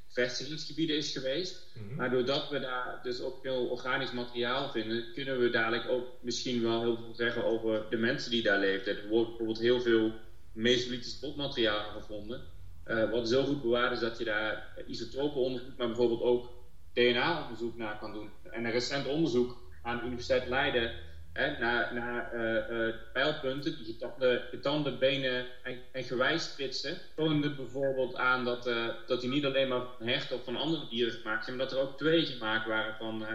vestigingsgebieden 0.08 0.96
is 0.96 1.12
geweest. 1.12 1.66
Mhm. 1.74 1.94
Maar 1.94 2.10
doordat 2.10 2.48
we 2.48 2.60
daar 2.60 3.00
dus 3.02 3.20
ook 3.20 3.38
veel 3.42 3.66
organisch 3.66 4.12
materiaal 4.12 4.70
vinden, 4.70 5.12
kunnen 5.14 5.38
we 5.38 5.50
dadelijk 5.50 5.88
ook 5.88 6.06
misschien 6.20 6.62
wel 6.62 6.80
heel 6.80 6.96
veel 6.96 7.14
zeggen 7.14 7.44
over 7.44 7.86
de 7.90 7.96
mensen 7.96 8.30
die 8.30 8.42
daar 8.42 8.58
leefden. 8.58 8.96
Er 8.96 9.08
wordt 9.08 9.28
bijvoorbeeld 9.28 9.60
heel 9.60 9.80
veel 9.80 10.12
Mesolithisch 10.52 11.18
potmateriaal 11.18 11.90
gevonden, 11.90 12.42
uh, 12.86 13.10
wat 13.10 13.28
zo 13.28 13.44
goed 13.44 13.62
bewaard 13.62 13.92
is 13.92 14.00
dat 14.00 14.18
je 14.18 14.24
daar 14.24 14.74
isotopen 14.86 15.40
onderzoekt, 15.40 15.78
maar 15.78 15.86
bijvoorbeeld 15.86 16.22
ook 16.22 16.63
DNA-onderzoek 16.94 17.76
naar 17.76 17.98
kan 17.98 18.12
doen. 18.12 18.30
En 18.50 18.64
een 18.64 18.70
recent 18.70 19.06
onderzoek 19.06 19.56
aan 19.82 19.96
de 19.96 20.04
Universiteit 20.04 20.48
Leiden 20.48 20.92
hè, 21.32 21.58
naar, 21.58 21.94
naar 21.94 22.34
uh, 22.34 22.94
pijlpunten, 23.12 23.76
die 23.76 23.84
getande, 23.84 24.46
getande 24.50 24.96
benen 24.96 25.46
en, 25.62 25.82
en 25.92 26.04
gewijsspitsen, 26.04 26.98
toonde 27.14 27.54
bijvoorbeeld 27.54 28.16
aan 28.16 28.44
dat, 28.44 28.66
uh, 28.66 28.88
dat 29.06 29.20
die 29.20 29.30
niet 29.30 29.44
alleen 29.44 29.68
maar 29.68 29.86
van 29.98 30.38
of 30.38 30.44
van 30.44 30.56
andere 30.56 30.88
dieren 30.88 31.12
gemaakt 31.12 31.44
zijn, 31.44 31.56
maar 31.56 31.66
dat 31.68 31.74
er 31.74 31.82
ook 31.82 31.98
twee 31.98 32.26
gemaakt 32.26 32.66
waren 32.66 32.96
van, 32.96 33.26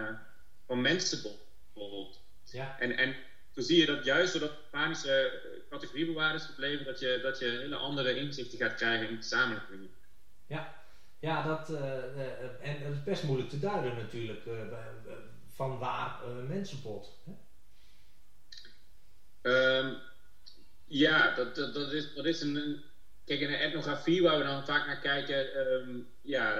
van 0.66 0.80
mensen 0.80 1.22
bijvoorbeeld. 1.72 2.20
Ja. 2.44 2.76
En, 2.78 2.96
en 2.96 3.14
toen 3.52 3.64
zie 3.64 3.80
je 3.80 3.86
dat 3.86 4.04
juist 4.04 4.32
doordat 4.32 4.70
panische 4.70 5.40
categoriebewaarders 5.70 6.44
gebleven, 6.44 6.84
dat 6.84 7.00
je, 7.00 7.18
dat 7.22 7.38
je 7.38 7.46
hele 7.46 7.76
andere 7.76 8.16
inzichten 8.16 8.58
gaat 8.58 8.74
krijgen 8.74 9.08
in 9.08 9.16
de 9.16 9.22
samenleving. 9.22 9.90
Ja, 10.46 10.79
ja, 11.20 11.42
dat, 11.42 11.70
uh, 11.70 11.94
en 12.60 12.76
het 12.78 12.92
is 12.92 13.02
best 13.04 13.22
moeilijk 13.22 13.50
te 13.50 13.58
duiden 13.58 13.96
natuurlijk 13.96 14.40
van 15.54 15.78
waar 15.78 16.20
mensenpot. 16.48 17.08
Hè? 17.24 17.32
Um, 19.42 19.96
ja, 20.86 21.34
dat, 21.34 21.54
dat, 21.54 21.74
dat, 21.74 21.92
is, 21.92 22.14
dat 22.14 22.24
is 22.24 22.40
een. 22.40 22.82
Kijk, 23.24 23.40
in 23.40 23.48
de 23.48 23.56
etnografie 23.56 24.22
waar 24.22 24.38
we 24.38 24.44
dan 24.44 24.64
vaak 24.64 24.86
naar 24.86 25.00
kijken, 25.00 25.58
um, 25.58 26.08
ja, 26.22 26.54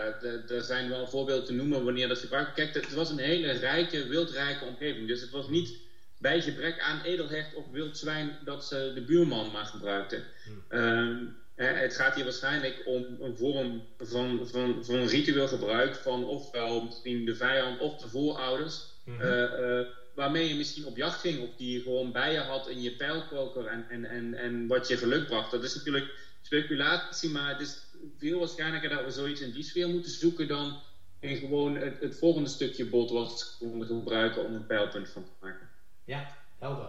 er 0.49 0.63
zijn 0.63 0.89
wel 0.89 1.07
voorbeelden 1.07 1.45
te 1.45 1.53
noemen 1.53 1.85
wanneer 1.85 2.09
dat 2.09 2.19
gebruikt. 2.19 2.53
Kijk, 2.53 2.75
het 2.75 2.95
was 2.95 3.11
een 3.11 3.19
hele 3.19 3.53
rijke, 3.53 4.07
wildrijke 4.07 4.65
omgeving. 4.65 5.07
Dus 5.07 5.21
het 5.21 5.31
was 5.31 5.49
niet 5.49 5.79
bij 6.19 6.41
gebrek 6.41 6.81
aan 6.81 7.03
edelhecht 7.03 7.55
of 7.55 7.71
wild 7.71 7.99
zwijn 7.99 8.39
dat 8.45 8.65
ze 8.65 8.93
de 8.95 9.01
buurman 9.01 9.51
maar 9.51 9.67
gebruikten. 9.67 10.25
Hmm. 10.69 11.37
Het 11.67 11.97
gaat 11.97 12.15
hier 12.15 12.25
waarschijnlijk 12.25 12.83
om 12.85 13.05
een 13.21 13.37
vorm 13.37 13.83
van, 13.99 14.49
van, 14.49 14.85
van 14.85 15.07
ritueel 15.07 15.49
gebruik 15.49 15.95
van 15.95 16.25
ofwel 16.25 16.85
misschien 16.85 17.25
de 17.25 17.35
vijand 17.35 17.81
of 17.81 17.97
de 17.97 18.09
voorouders. 18.09 18.85
Mhm. 19.05 19.21
Eh, 19.21 19.79
eh, 19.81 19.87
waarmee 20.15 20.49
je 20.49 20.55
misschien 20.55 20.87
op 20.87 20.97
jacht 20.97 21.21
ging 21.21 21.43
of 21.43 21.57
die 21.57 21.73
je 21.73 21.83
gewoon 21.83 22.13
bij 22.13 22.33
je 22.33 22.39
had 22.39 22.69
in 22.69 22.83
je 22.83 22.97
pijlkoker 22.97 23.67
en, 23.67 23.87
en, 23.89 24.05
en, 24.05 24.35
en 24.35 24.67
wat 24.67 24.89
je 24.89 24.97
geluk 24.97 25.27
bracht. 25.27 25.51
Dat 25.51 25.65
is 25.65 25.75
natuurlijk 25.75 26.15
speculatie, 26.43 27.31
maar 27.31 27.49
het 27.49 27.61
is 27.61 27.79
veel 28.19 28.39
waarschijnlijker 28.39 28.89
dat 28.89 29.05
we 29.05 29.11
zoiets 29.11 29.41
in 29.41 29.53
die 29.53 29.63
sfeer 29.63 29.89
moeten 29.89 30.11
zoeken 30.11 30.49
dan 30.49 30.81
in 31.19 31.37
gewoon 31.37 31.77
het, 31.77 32.01
het 32.01 32.19
volgende 32.19 32.49
stukje 32.49 32.87
bot 32.87 33.11
wat 33.11 33.57
we 33.59 33.67
konden 33.67 33.87
gebruiken 33.87 34.45
om 34.45 34.55
een 34.55 34.67
pijlpunt 34.67 35.09
van 35.09 35.25
te 35.25 35.31
maken. 35.41 35.69
Ja, 36.05 36.37
helder. 36.59 36.89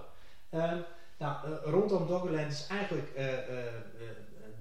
Uh, 0.53 0.73
nou, 1.17 1.49
uh, 1.49 1.57
rondom 1.63 2.07
Doggerland 2.07 2.51
is 2.51 2.67
eigenlijk 2.67 3.11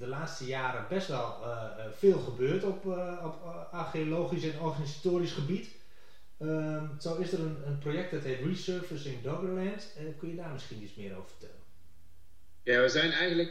de 0.01 0.07
laatste 0.07 0.45
jaren 0.45 0.87
best 0.89 1.09
wel 1.09 1.37
uh, 1.43 1.65
veel 1.97 2.19
gebeurd 2.19 2.65
op, 2.65 2.85
uh, 2.85 3.23
op 3.25 3.69
archeologisch 3.73 4.45
en 4.45 4.61
organisatorisch 4.61 5.33
gebied. 5.33 5.69
Uh, 6.39 6.83
zo 7.01 7.17
is 7.17 7.33
er 7.33 7.41
een, 7.41 7.57
een, 7.67 7.79
project 7.79 8.11
dat 8.11 8.23
heet 8.23 8.45
Resurfacing 8.45 9.23
Doggerland. 9.23 9.97
kun 10.19 10.29
je 10.29 10.37
daar 10.37 10.53
misschien 10.53 10.83
iets 10.83 10.95
meer 10.95 11.17
over 11.17 11.31
vertellen? 11.31 11.59
Ja, 12.63 12.81
we 12.81 12.89
zijn 12.89 13.13
eigenlijk 13.13 13.51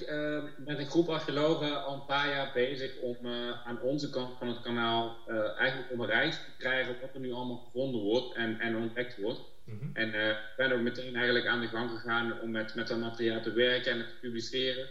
met 0.65 0.79
een 0.79 0.89
groep 0.89 1.09
archeologen 1.09 1.83
al 1.83 1.93
een 1.93 2.05
paar 2.05 2.29
jaar 2.29 2.51
bezig 2.53 2.99
om 2.99 3.17
aan 3.65 3.81
onze 3.81 4.09
kant 4.09 4.37
van 4.37 4.47
het 4.47 4.61
kanaal 4.61 5.17
eigenlijk 5.57 5.91
om 5.91 5.99
een 5.99 6.07
reis 6.07 6.35
te 6.35 6.51
krijgen 6.57 6.95
wat 7.01 7.13
er 7.13 7.19
nu 7.19 7.31
allemaal 7.31 7.63
gevonden 7.65 8.01
wordt 8.01 8.35
en, 8.35 8.59
en 8.59 8.75
ontdekt 8.75 9.17
wordt. 9.21 9.41
Mm 9.63 9.79
-hmm. 9.79 9.89
En 9.93 10.11
we 10.11 10.37
zijn 10.57 10.73
ook 10.73 10.81
meteen 10.81 11.15
eigenlijk 11.15 11.45
aan 11.45 11.61
de 11.61 11.67
gang 11.67 11.89
gegaan 11.89 12.41
om 12.41 12.51
met, 12.51 12.75
met 12.75 12.87
dat 12.87 12.99
materiaal 12.99 13.41
te 13.41 13.53
werken 13.53 13.91
en 13.91 13.97
het 13.97 14.07
te 14.07 14.19
publiceren. 14.21 14.87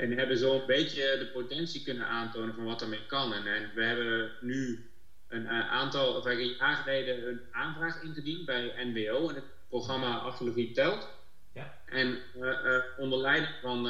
En 0.00 0.18
hebben 0.18 0.38
zo 0.38 0.60
een 0.60 0.66
beetje 0.66 1.16
de 1.18 1.30
potentie 1.32 1.82
kunnen 1.82 2.06
aantonen 2.06 2.54
van 2.54 2.64
wat 2.64 2.82
ermee 2.82 3.06
kan. 3.06 3.34
En, 3.34 3.46
en 3.46 3.70
we 3.74 3.82
hebben 3.82 4.32
nu 4.40 4.90
een 5.28 5.42
uh, 5.42 5.70
aantal, 5.70 6.14
of 6.14 6.24
een 6.24 6.56
jaar 6.58 6.76
geleden 6.76 7.28
een 7.28 7.40
aanvraag 7.50 8.02
ingediend 8.02 8.44
bij 8.44 8.84
NWO 8.84 9.28
en 9.28 9.34
het 9.34 9.44
programma 9.68 10.18
Archeologie 10.18 10.72
Telt. 10.72 11.08
Ja. 11.54 11.78
En 11.86 12.18
uh, 12.36 12.78
onder 12.98 13.18
leiding 13.18 13.54
van 13.62 13.86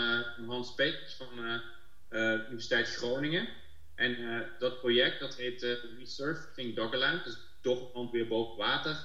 Hans 0.47 0.75
Peters 0.75 1.15
van 1.15 1.29
de 2.09 2.45
Universiteit 2.47 2.89
Groningen. 2.89 3.49
En 3.95 4.45
dat 4.59 4.81
project 4.81 5.21
dat 5.21 5.37
heet 5.37 5.63
Resurfacing 5.99 6.77
Doggerland, 6.77 7.25
dus 7.25 7.39
Doggerland 7.61 8.11
weer 8.11 8.29
boven 8.29 8.57
water 8.57 8.97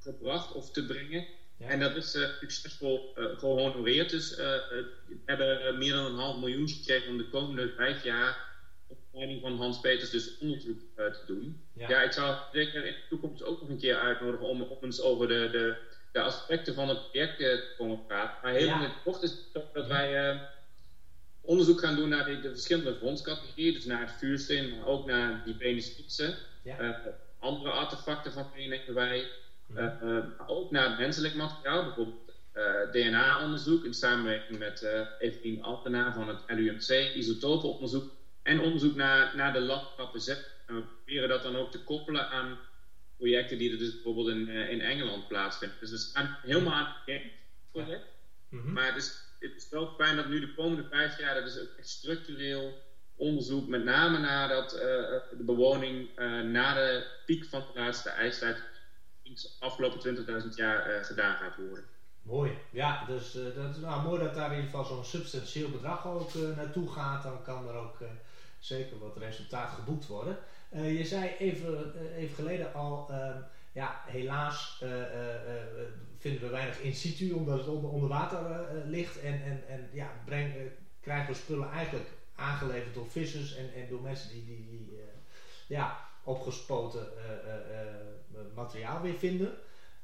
gebracht 0.00 0.52
of 0.52 0.70
te 0.70 0.86
brengen. 0.86 1.26
En 1.58 1.80
dat 1.80 1.96
is 1.96 2.10
succesvol 2.40 3.14
uh, 3.18 3.38
gehonoreerd. 3.38 4.10
Dus 4.10 4.32
uh, 4.32 4.38
we 4.38 5.16
hebben 5.24 5.78
meer 5.78 5.92
dan 5.92 6.04
een 6.04 6.18
half 6.18 6.38
miljoen 6.38 6.68
gekregen 6.68 7.08
om 7.08 7.18
de 7.18 7.28
komende 7.28 7.72
vijf 7.76 8.04
jaar 8.04 8.54
op 8.86 8.98
leiding 9.12 9.40
van 9.40 9.56
Hans 9.56 9.80
Peters 9.80 10.10
dus 10.10 10.38
onderzoek 10.38 10.80
te 10.96 11.22
doen. 11.26 11.62
Ja. 11.72 12.02
ik 12.02 12.12
zou 12.12 12.36
zeker 12.52 12.84
in 12.84 12.92
de 12.92 13.08
toekomst 13.08 13.44
ook 13.44 13.60
nog 13.60 13.70
een 13.70 13.78
keer 13.78 13.98
uitnodigen 13.98 14.46
om 14.46 14.62
op 14.62 14.82
eens 14.82 15.00
over 15.00 15.28
de, 15.28 15.48
de, 15.52 15.76
de 16.12 16.20
aspecten 16.20 16.74
van 16.74 16.88
het 16.88 17.10
project 17.10 17.38
te 17.38 17.74
komen 17.78 18.06
praten. 18.06 18.38
Maar 18.42 18.52
heel 18.52 18.66
ja. 18.66 18.74
in 18.74 18.82
het 18.82 19.02
kort 19.04 19.22
is 19.22 19.30
het 19.30 19.64
dat 19.72 19.86
wij 19.86 20.40
onderzoek 21.40 21.80
gaan 21.80 21.96
doen 21.96 22.08
naar 22.08 22.24
de, 22.24 22.40
de 22.40 22.48
verschillende 22.48 22.98
vondstcategorieën. 22.98 23.74
Dus 23.74 23.84
naar 23.84 24.00
het 24.00 24.12
vuursteen, 24.18 24.70
maar 24.70 24.86
ook 24.86 25.06
naar 25.06 25.42
die 25.44 25.54
penisfietsen. 25.54 26.34
Ja. 26.62 27.02
andere 27.38 27.70
artefacten 27.70 28.32
van 28.32 28.50
hebben 28.54 28.94
wij. 28.94 29.26
Uh, 29.74 30.18
ook 30.46 30.70
naar 30.70 30.90
menselijk 30.90 31.34
materiaal, 31.34 31.82
bijvoorbeeld 31.82 32.32
uh, 32.54 32.90
DNA-onderzoek 32.90 33.84
in 33.84 33.94
samenwerking 33.94 34.58
met 34.58 34.82
uh, 34.82 35.00
Evelien 35.18 35.62
Altena 35.62 36.12
van 36.12 36.28
het 36.28 36.42
LUMC, 36.46 37.14
isotopenonderzoek 37.14 38.10
en 38.42 38.60
onderzoek 38.60 38.94
naar, 38.94 39.36
naar 39.36 39.52
de 39.52 39.60
zelf. 40.14 40.38
En 40.66 40.74
we 40.74 40.82
proberen 40.82 41.28
dat 41.28 41.42
dan 41.42 41.56
ook 41.56 41.70
te 41.70 41.84
koppelen 41.84 42.28
aan 42.28 42.58
projecten 43.16 43.58
die 43.58 43.72
er 43.72 43.78
dus 43.78 43.92
bijvoorbeeld 43.94 44.28
in, 44.28 44.48
in 44.48 44.80
Engeland 44.80 45.28
plaatsvinden. 45.28 45.76
Dus 45.80 45.90
we 45.90 45.96
staan 45.96 46.38
helemaal 46.42 46.72
aan 46.72 46.94
het 47.04 47.22
project. 47.70 48.04
Mm 48.48 48.72
Maar 48.72 48.86
het 48.86 48.96
is, 48.96 49.22
het 49.38 49.56
is 49.56 49.68
wel 49.70 49.94
fijn 49.98 50.16
dat 50.16 50.28
nu 50.28 50.40
de 50.40 50.54
komende 50.54 50.88
vijf 50.88 51.18
jaar, 51.18 51.34
dat 51.34 51.46
is 51.46 51.60
ook 51.60 51.74
echt 51.78 51.88
structureel 51.88 52.84
onderzoek, 53.16 53.68
met 53.68 53.84
name 53.84 54.18
naar 54.18 54.48
dat, 54.48 54.70
de 54.70 55.44
bewoning 55.44 56.08
na 56.44 56.74
de 56.74 57.06
piek 57.26 57.44
van 57.44 57.64
de 57.72 57.80
laatste 57.80 58.10
ijstijd 58.10 58.62
iets 59.30 59.56
afgelopen 59.60 60.16
20.000 60.42 60.48
jaar 60.54 60.90
uh, 60.90 61.04
gedaan 61.04 61.36
gaat 61.36 61.56
worden. 61.56 61.84
Mooi, 62.22 62.58
ja, 62.70 63.04
dus 63.04 63.36
uh, 63.36 63.44
dat 63.54 63.74
is 63.74 63.80
nou, 63.80 64.02
mooi 64.02 64.22
dat 64.22 64.34
daar 64.34 64.50
in 64.50 64.56
ieder 64.56 64.70
geval 64.70 64.84
zo'n 64.84 65.04
substantieel 65.04 65.70
bedrag 65.70 66.06
ook 66.06 66.34
uh, 66.34 66.56
naartoe 66.56 66.92
gaat. 66.92 67.22
Dan 67.22 67.42
kan 67.42 67.68
er 67.68 67.74
ook 67.74 67.98
zeker 68.58 68.98
wat 68.98 69.16
resultaat 69.16 69.70
geboekt 69.70 70.06
worden. 70.06 70.38
je 70.70 71.04
zei 71.04 71.34
even, 71.38 71.92
even 72.14 72.34
geleden 72.34 72.74
al, 72.74 73.06
ehm, 73.10 73.38
ja, 73.72 74.02
helaas 74.06 74.84
vinden 76.18 76.40
we 76.40 76.48
weinig 76.48 76.78
in 76.78 76.94
situ 76.94 77.32
omdat 77.32 77.58
het 77.58 77.68
onder, 77.68 77.90
onder 77.90 78.08
water 78.08 78.66
ligt. 78.86 79.20
En, 79.20 79.42
en, 79.42 79.68
en 79.68 79.88
ja, 79.92 80.10
krijgen 81.00 81.32
we 81.32 81.34
spullen 81.34 81.70
eigenlijk 81.70 82.08
aangeleverd 82.34 82.94
door 82.94 83.10
vissers 83.10 83.56
en, 83.56 83.74
en 83.74 83.88
door 83.88 84.00
mensen 84.00 84.30
die, 84.30 84.44
die, 84.44 84.66
die 84.68 85.00
ja, 85.66 86.08
opgespoten 86.26 87.08
materiaal 88.54 89.02
weer 89.02 89.14
vinden. 89.14 89.58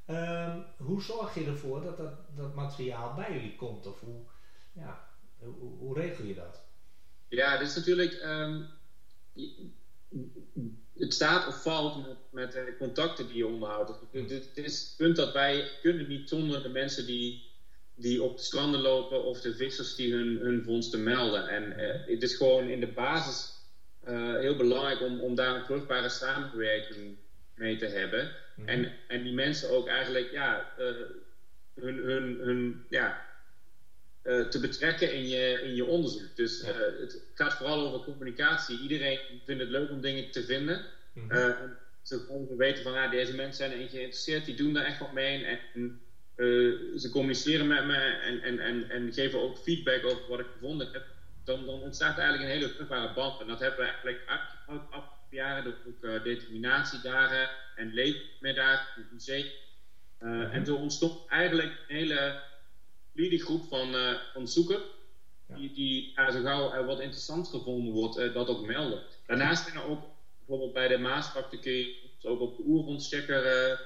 Um, 0.06 0.64
hoe 0.76 1.02
zorg 1.02 1.34
je 1.34 1.44
ervoor 1.44 1.82
dat, 1.82 1.96
dat 1.96 2.12
dat 2.36 2.54
materiaal 2.54 3.14
bij 3.14 3.32
jullie 3.32 3.56
komt? 3.56 3.86
Of 3.86 4.00
hoe, 4.00 4.20
Ja, 4.72 5.08
hoe, 5.38 5.78
hoe 5.78 5.94
regel 5.94 6.24
je 6.24 6.34
dat? 6.34 6.64
Ja, 7.28 7.58
dit 7.58 7.68
is 7.68 7.76
natuurlijk. 7.76 8.22
Um, 8.24 8.68
het 10.94 11.14
staat 11.14 11.46
of 11.46 11.62
valt 11.62 12.06
met, 12.06 12.16
met 12.30 12.52
de 12.52 12.74
contacten 12.78 13.26
die 13.26 13.36
je 13.36 13.46
onderhoudt. 13.46 13.92
Het 14.12 14.30
is 14.54 14.80
het 14.80 14.94
punt 14.96 15.16
dat 15.16 15.32
wij 15.32 15.70
kunnen 15.80 16.08
niet 16.08 16.28
zonder 16.28 16.62
de 16.62 16.68
mensen 16.68 17.06
die, 17.06 17.50
die 17.94 18.22
op 18.22 18.36
de 18.36 18.42
stranden 18.42 18.80
lopen 18.80 19.24
of 19.24 19.40
de 19.40 19.54
vissers 19.54 19.94
die 19.94 20.12
hun, 20.12 20.36
hun 20.36 20.62
vondsten 20.64 21.02
melden. 21.02 21.48
En 21.48 21.80
uh, 21.80 22.06
het 22.06 22.22
is 22.22 22.36
gewoon 22.36 22.68
in 22.68 22.80
de 22.80 22.92
basis 22.92 23.51
uh, 24.08 24.38
heel 24.38 24.56
belangrijk 24.56 25.00
om, 25.00 25.20
om 25.20 25.34
daar 25.34 25.54
een 25.54 25.64
vruchtbare 25.64 26.08
samenwerking 26.08 27.16
mee 27.54 27.76
te 27.76 27.86
hebben. 27.86 28.24
Mm 28.24 28.64
-hmm. 28.64 28.68
en, 28.68 28.92
en 29.08 29.22
die 29.22 29.32
mensen 29.32 29.70
ook 29.70 29.88
eigenlijk 29.88 30.30
ja, 30.32 30.72
uh, 30.78 30.86
hun, 31.74 31.96
hun, 31.96 32.38
hun, 32.40 32.84
ja, 32.88 33.26
uh, 34.24 34.48
te 34.48 34.60
betrekken 34.60 35.12
in 35.12 35.28
je, 35.28 35.60
in 35.62 35.74
je 35.74 35.84
onderzoek. 35.84 36.36
Dus 36.36 36.60
ja. 36.60 36.72
het 37.00 37.22
gaat 37.34 37.54
vooral 37.54 37.86
over 37.86 38.12
communicatie. 38.12 38.80
Iedereen 38.80 39.18
vindt 39.44 39.62
het 39.62 39.70
leuk 39.70 39.90
om 39.90 40.00
dingen 40.00 40.30
te 40.30 40.44
vinden. 40.44 40.84
Mm 41.12 41.30
-hmm. 41.30 41.76
ze 42.02 42.46
weten 42.56 42.82
van, 42.82 42.94
ah, 42.94 43.10
deze 43.10 43.34
mensen 43.34 43.56
zijn 43.56 43.72
erin 43.72 43.88
geïnteresseerd, 43.88 44.44
die 44.44 44.54
doen 44.54 44.72
daar 44.72 44.84
echt 44.84 44.98
wat 44.98 45.12
mee. 45.12 45.44
En, 45.44 45.58
en 45.74 46.00
ze 46.98 47.08
communiceren 47.10 47.66
met 47.66 47.86
me 47.86 47.96
en, 47.96 48.42
en, 48.42 48.58
en, 48.58 48.90
en 48.90 49.12
geven 49.12 49.42
ook 49.42 49.58
feedback 49.58 50.04
over 50.04 50.28
wat 50.28 50.40
ik 50.40 50.46
gevonden 50.52 50.88
heb. 50.92 51.04
Dan, 51.44 51.66
dan 51.66 51.80
ontstaat 51.80 52.18
eigenlijk 52.18 52.48
een 52.48 52.56
hele 52.56 52.72
vruchtbare 52.72 53.14
band. 53.14 53.40
En 53.40 53.46
dat 53.46 53.60
hebben 53.60 53.80
we 53.80 53.86
eigenlijk 53.86 54.22
uitgebouwd 54.26 54.90
afgelopen 54.90 55.36
jaren 55.36 55.64
door 55.64 55.74
ook 55.74 56.24
determinatiedagen 56.24 57.50
en 57.76 57.92
leefmiddagen, 57.92 59.02
het 59.02 59.12
museum. 59.12 59.46
Mm 60.18 60.42
-hmm. 60.42 60.50
En 60.50 60.66
zo 60.66 60.74
ontstond 60.74 61.28
eigenlijk 61.28 61.72
een 61.88 61.96
hele 61.96 62.42
groep 63.38 63.64
van, 63.68 63.94
uh, 63.94 64.14
van 64.32 64.48
ja. 65.48 65.54
die, 65.56 65.72
die 65.72 66.12
uh, 66.16 66.30
zo 66.30 66.42
gauw 66.42 66.74
uh, 66.74 66.86
wat 66.86 67.00
interessant 67.00 67.48
gevonden 67.48 67.92
wordt, 67.92 68.34
dat 68.34 68.48
ook 68.48 68.66
melden. 68.66 69.02
Daarnaast 69.26 69.64
zijn 69.64 69.76
er 69.76 69.90
ook 69.90 70.02
bijvoorbeeld 70.38 70.72
bij 70.72 70.88
de 70.88 70.98
Maasvlakte 70.98 71.58
kun 71.58 71.72
je 71.72 71.96
ook 72.22 72.40
op 72.40 72.56
de 72.56 72.62
oergrondschecker 72.66 73.80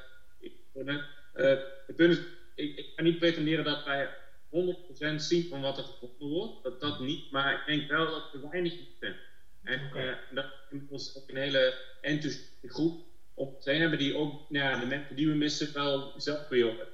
kunnen. 0.72 1.04
het 1.32 1.96
punt 1.96 2.18
is, 2.18 2.24
ik, 2.54 2.76
ik 2.76 2.96
kan 2.96 3.04
niet 3.04 3.18
pretenderen 3.18 3.64
dat 3.64 3.84
wij 3.84 4.08
100% 4.50 5.14
zien 5.16 5.48
van 5.48 5.60
wat 5.60 5.78
er 5.78 5.84
gevonden 5.84 6.28
wordt, 6.28 6.62
dat 6.90 7.00
niet, 7.00 7.30
maar 7.30 7.54
ik 7.54 7.66
denk 7.66 7.90
wel 7.90 8.06
dat 8.06 8.32
we 8.32 8.48
weinig 8.50 8.74
zijn. 9.00 9.16
En 9.62 9.86
okay. 9.86 10.18
dat 10.30 10.44
is 10.90 11.16
ook 11.16 11.28
een 11.28 11.36
hele 11.36 11.74
enthousiaste 12.00 12.68
groep 12.68 13.04
op 13.34 13.62
zijn 13.62 13.80
hebben 13.80 13.98
die 13.98 14.16
ook 14.16 14.46
ja, 14.48 14.80
de 14.80 14.86
mensen 14.86 15.16
die 15.16 15.28
we 15.28 15.34
missen 15.34 15.72
wel 15.72 16.12
zelf 16.16 16.48
weer 16.48 16.88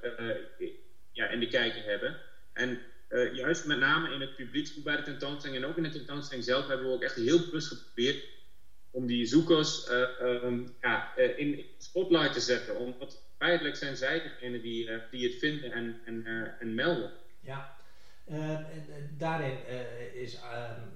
ja, 1.11 1.27
in 1.27 1.39
de 1.39 1.47
kijker 1.47 1.83
hebben. 1.83 2.17
En 2.53 2.79
uh, 3.09 3.35
juist 3.35 3.65
met 3.65 3.77
name 3.77 4.13
in 4.13 4.21
het 4.21 4.35
publieksboek 4.35 4.83
bij 4.83 4.95
de 4.95 5.03
tentoonstelling 5.03 5.63
en 5.63 5.69
ook 5.69 5.77
in 5.77 5.83
de 5.83 5.89
tentoonstelling 5.89 6.45
zelf 6.45 6.67
hebben 6.67 6.87
we 6.87 6.93
ook 6.93 7.03
echt 7.03 7.15
heel 7.15 7.39
bewust 7.39 7.67
geprobeerd 7.67 8.23
om 8.91 9.07
die 9.07 9.25
zoekers 9.25 9.89
um, 10.21 10.75
ja, 10.81 11.15
in 11.15 11.65
spotlight 11.77 12.33
te 12.33 12.39
zetten. 12.39 12.77
Omdat 12.77 13.23
feitelijk 13.37 13.75
zijn 13.75 13.97
zij 13.97 14.21
degene 14.21 14.61
die, 14.61 14.89
die 15.11 15.29
het 15.29 15.39
vinden 15.39 15.71
en, 15.71 16.01
en, 16.05 16.25
en 16.59 16.73
melden. 16.73 17.11
Ja, 17.39 17.77
daarin 19.17 19.57
is, 20.13 20.39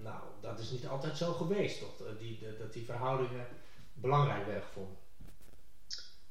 nou, 0.04 0.22
dat 0.42 0.60
is 0.60 0.72
niet 0.72 0.88
altijd 0.88 1.18
zo 1.18 1.34
geweest, 1.34 1.80
toch? 1.80 2.18
Die, 2.20 2.40
dat 2.60 2.74
die 2.74 2.86
verhoudingen 2.86 3.48
belangrijk 3.94 4.46
werden 4.46 4.64
gevonden. 4.64 4.98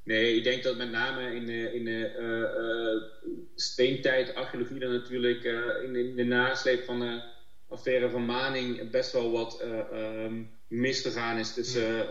Nee, 0.06 0.36
ik 0.36 0.44
denk 0.44 0.62
dat 0.62 0.76
met 0.76 0.90
name 0.90 1.34
in 1.34 1.46
de, 1.46 1.74
in 1.74 1.84
de 1.84 2.14
uh, 2.18 2.62
uh, 2.64 3.02
steentijd, 3.54 4.34
archeologie 4.34 4.78
dan 4.78 4.92
natuurlijk, 4.92 5.44
uh, 5.44 5.82
in, 5.82 5.92
de, 5.92 6.08
in, 6.08 6.16
de 6.16 6.24
nasleep 6.24 6.84
van 6.84 7.00
de 7.00 7.22
affaire 7.68 8.10
van 8.10 8.24
Maning 8.24 8.90
best 8.90 9.12
wel 9.12 9.30
wat 9.30 9.62
um, 9.62 10.50
misgegaan 10.68 11.38
is 11.38 11.54
tussen 11.54 12.06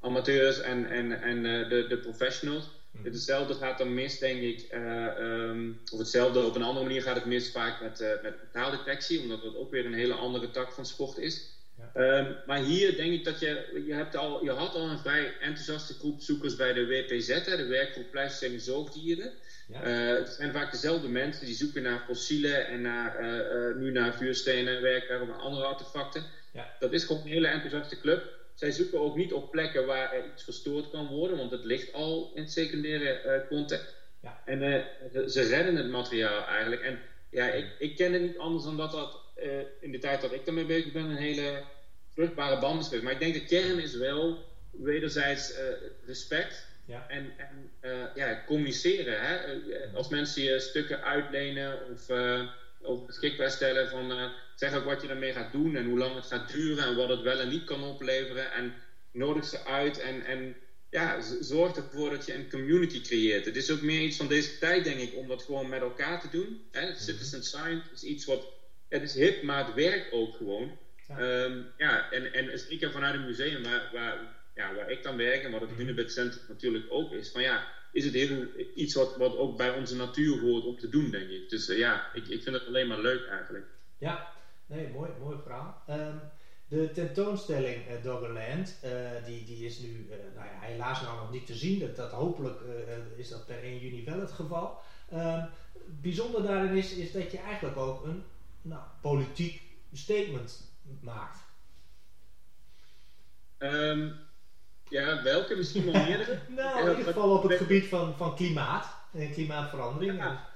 amateurs 0.00 0.60
en, 0.60 0.90
en, 0.90 1.22
en 1.22 1.42
de, 1.42 1.86
de 1.88 1.98
professionals. 1.98 2.70
Mm. 2.94 3.04
Hetzelfde 3.04 3.54
gaat 3.54 3.78
dan 3.78 3.94
mis, 3.94 4.18
denk 4.18 4.40
ik, 4.42 4.68
um, 4.74 5.80
of 5.92 5.98
hetzelfde 5.98 6.44
op 6.44 6.54
een 6.54 6.62
andere 6.62 6.86
manier 6.86 7.02
gaat 7.02 7.16
het 7.16 7.24
mis 7.24 7.50
vaak 7.50 7.80
met, 7.80 8.18
met 8.22 8.42
metaaldetectie, 8.42 9.20
omdat 9.20 9.42
dat 9.42 9.56
ook 9.56 9.70
weer 9.70 9.86
een 9.86 9.94
hele 9.94 10.14
andere 10.14 10.50
tak 10.50 10.72
van 10.72 10.86
sport 10.86 11.18
is. 11.18 11.52
Ja. 11.78 12.18
Um, 12.18 12.36
maar 12.46 12.58
hier 12.58 12.96
denk 12.96 13.12
ik 13.12 13.24
dat 13.24 13.40
je, 13.40 13.82
je, 13.86 13.94
hebt 13.94 14.16
al, 14.16 14.44
je 14.44 14.50
had 14.50 14.74
al 14.74 14.88
een 14.88 14.98
vrij 14.98 15.32
enthousiaste 15.40 15.94
groep 15.94 16.20
zoekers 16.20 16.56
bij 16.56 16.72
de 16.72 16.86
WPZ, 16.86 17.28
hè, 17.28 17.56
de 17.56 17.66
werkgroep 17.66 18.10
Pleistocene 18.10 18.58
Zoogdieren. 18.58 19.32
Ja. 19.68 19.86
Uh, 19.86 20.18
het 20.18 20.28
zijn 20.28 20.52
vaak 20.52 20.70
dezelfde 20.72 21.08
mensen 21.08 21.46
die 21.46 21.54
zoeken 21.54 21.82
naar 21.82 22.04
fossielen 22.06 22.66
en 22.66 22.80
naar, 22.80 23.20
uh, 23.20 23.68
uh, 23.68 23.76
nu 23.76 23.90
naar 23.90 24.14
vuurstenen, 24.14 24.82
werken 24.82 25.20
of 25.20 25.38
andere 25.38 25.64
artefacten. 25.64 26.24
Ja. 26.52 26.76
Dat 26.78 26.92
is 26.92 27.04
gewoon 27.04 27.22
een 27.22 27.28
hele 27.28 27.48
enthousiaste 27.48 28.00
club. 28.00 28.42
Zij 28.54 28.70
zoeken 28.70 29.00
ook 29.00 29.16
niet 29.16 29.32
op 29.32 29.50
plekken 29.50 29.86
waar 29.86 30.12
er 30.12 30.32
iets 30.32 30.44
verstoord 30.44 30.90
kan 30.90 31.06
worden, 31.06 31.36
want 31.36 31.50
het 31.50 31.64
ligt 31.64 31.92
al 31.92 32.32
in 32.34 32.42
het 32.42 32.52
secundaire 32.52 33.44
context. 33.48 33.94
Ja. 34.22 34.42
En 34.44 34.60
ze 35.30 35.42
redden 35.42 35.76
het 35.76 35.88
materiaal 35.88 36.46
eigenlijk. 36.46 36.82
En 36.82 36.98
ja, 37.30 37.46
ik, 37.46 37.66
ik 37.78 37.96
ken 37.96 38.12
het 38.12 38.22
niet 38.22 38.38
anders 38.38 38.64
dan 38.64 38.76
dat 38.76 38.92
dat 38.92 39.20
in 39.80 39.92
de 39.92 39.98
tijd 39.98 40.20
dat 40.20 40.32
ik 40.32 40.44
daarmee 40.44 40.66
bezig 40.66 40.92
ben 40.92 41.04
een 41.04 41.16
hele 41.16 41.62
vruchtbare 42.14 42.58
band 42.60 42.80
is 42.80 42.86
geweest. 42.86 43.04
Maar 43.04 43.12
ik 43.12 43.18
denk 43.18 43.34
de 43.34 43.44
kern 43.44 43.78
is 43.78 43.94
wel 43.94 44.44
wederzijds 44.70 45.52
uh, 45.52 45.58
respect 46.06 46.66
ja. 46.86 47.06
en, 47.08 47.32
en 47.36 47.70
uh, 47.82 48.04
ja, 48.14 48.42
communiceren. 48.46 49.20
Hè? 49.20 49.54
Uh, 49.54 49.94
als 49.94 50.08
mensen 50.08 50.42
je 50.42 50.60
stukken 50.60 51.02
uitlenen 51.02 51.78
of, 51.92 52.10
of 52.80 53.06
beschikbaar 53.06 53.50
stellen 53.50 53.88
van 53.88 54.32
zeg 54.54 54.74
ook 54.74 54.84
wat 54.84 55.02
je 55.02 55.08
ermee 55.08 55.32
gaat 55.32 55.52
doen 55.52 55.76
en 55.76 55.84
hoe 55.84 55.98
lang 55.98 56.14
het 56.14 56.26
gaat 56.26 56.52
duren 56.52 56.84
en 56.84 56.96
wat 56.96 57.08
het 57.08 57.20
wel 57.20 57.40
en 57.40 57.48
niet 57.48 57.64
kan 57.64 57.82
opleveren. 57.82 58.52
En 58.52 58.74
nodig 59.12 59.44
ze 59.44 59.64
uit 59.64 59.98
en, 59.98 60.24
en 60.24 60.56
ja, 60.90 61.20
zorg 61.40 61.76
ervoor 61.76 62.10
dat 62.10 62.26
je 62.26 62.34
een 62.34 62.50
community 62.50 63.00
creëert. 63.00 63.44
Het 63.44 63.56
is 63.56 63.70
ook 63.70 63.80
meer 63.80 64.00
iets 64.00 64.16
van 64.16 64.28
deze 64.28 64.58
tijd, 64.58 64.84
denk 64.84 65.00
ik, 65.00 65.14
om 65.14 65.28
dat 65.28 65.42
gewoon 65.42 65.68
met 65.68 65.80
elkaar 65.80 66.20
te 66.20 66.28
doen. 66.28 66.62
Hè? 66.70 66.88
Mhm. 66.88 66.98
Citizen 66.98 67.44
science 67.44 67.92
is 67.92 68.02
iets 68.02 68.24
wat, 68.24 68.46
het 68.88 69.02
is 69.02 69.14
hip, 69.14 69.42
maar 69.42 69.66
het 69.66 69.74
werkt 69.74 70.12
ook 70.12 70.36
gewoon. 70.36 70.78
Ja, 71.08 71.44
um, 71.44 71.66
ja 71.76 72.10
en, 72.10 72.32
en 72.32 72.58
zeker 72.58 72.90
vanuit 72.90 73.14
een 73.14 73.24
museum 73.24 73.62
waar, 73.62 73.90
waar, 73.92 74.18
ja, 74.54 74.74
waar 74.74 74.90
ik 74.90 75.02
dan 75.02 75.16
werk 75.16 75.42
en 75.42 75.50
wat 75.50 75.60
het 75.60 75.70
Hunebed 75.76 76.12
Center 76.12 76.40
natuurlijk 76.48 76.86
ook 76.88 77.12
is, 77.12 77.30
van 77.30 77.42
ja, 77.42 77.66
is 77.92 78.04
het 78.04 78.14
heel, 78.14 78.46
iets 78.74 78.94
wat, 78.94 79.16
wat 79.16 79.36
ook 79.36 79.56
bij 79.56 79.70
onze 79.70 79.96
natuur 79.96 80.40
hoort 80.40 80.64
om 80.64 80.78
te 80.78 80.88
doen, 80.88 81.10
denk 81.10 81.30
ik. 81.30 81.48
Dus 81.48 81.68
uh, 81.68 81.78
ja, 81.78 82.14
ik, 82.14 82.28
ik 82.28 82.42
vind 82.42 82.56
het 82.56 82.66
alleen 82.66 82.86
maar 82.86 83.00
leuk 83.00 83.26
eigenlijk. 83.26 83.66
Ja, 83.98 84.32
nee, 84.66 84.88
mooi, 84.88 85.10
mooi 85.20 85.36
verhaal. 85.42 85.82
Um, 85.90 86.20
de 86.68 86.90
tentoonstelling 86.92 87.76
uh, 87.88 88.02
Doggerland, 88.02 88.76
uh, 88.84 88.90
die, 89.24 89.44
die 89.44 89.66
is 89.66 89.78
nu 89.78 89.88
uh, 89.88 90.16
nou 90.34 90.46
ja, 90.46 90.60
helaas 90.60 91.02
nou 91.02 91.16
nog 91.16 91.30
niet 91.30 91.46
te 91.46 91.54
zien. 91.54 91.78
Dat, 91.78 91.96
dat 91.96 92.10
hopelijk 92.10 92.60
is 93.16 93.28
dat 93.28 93.46
per 93.46 93.62
1 93.62 93.78
juni 93.78 94.04
wel 94.04 94.20
het 94.20 94.32
geval. 94.32 94.80
Um, 95.12 95.48
bijzonder 95.86 96.42
daarin 96.42 96.76
is, 96.76 96.92
is 96.92 97.12
dat 97.12 97.30
je 97.30 97.38
eigenlijk 97.38 97.76
ook 97.76 98.04
een 98.04 98.24
nou, 98.62 98.82
politiek 99.00 99.62
statement 99.92 100.72
maakt? 101.00 101.38
Um, 103.58 104.16
ja, 104.88 105.22
welke? 105.22 105.56
Misschien 105.56 105.92
wel 105.92 106.04
meerdere? 106.04 106.38
nou, 106.48 106.80
in 106.80 106.88
ieder 106.88 107.04
geval 107.04 107.36
op 107.36 107.42
het 107.42 107.58
gebied 107.58 107.86
van, 107.86 108.16
van 108.16 108.34
klimaat 108.34 108.86
en 109.12 109.32
klimaatverandering. 109.32 110.18
Ja. 110.18 110.52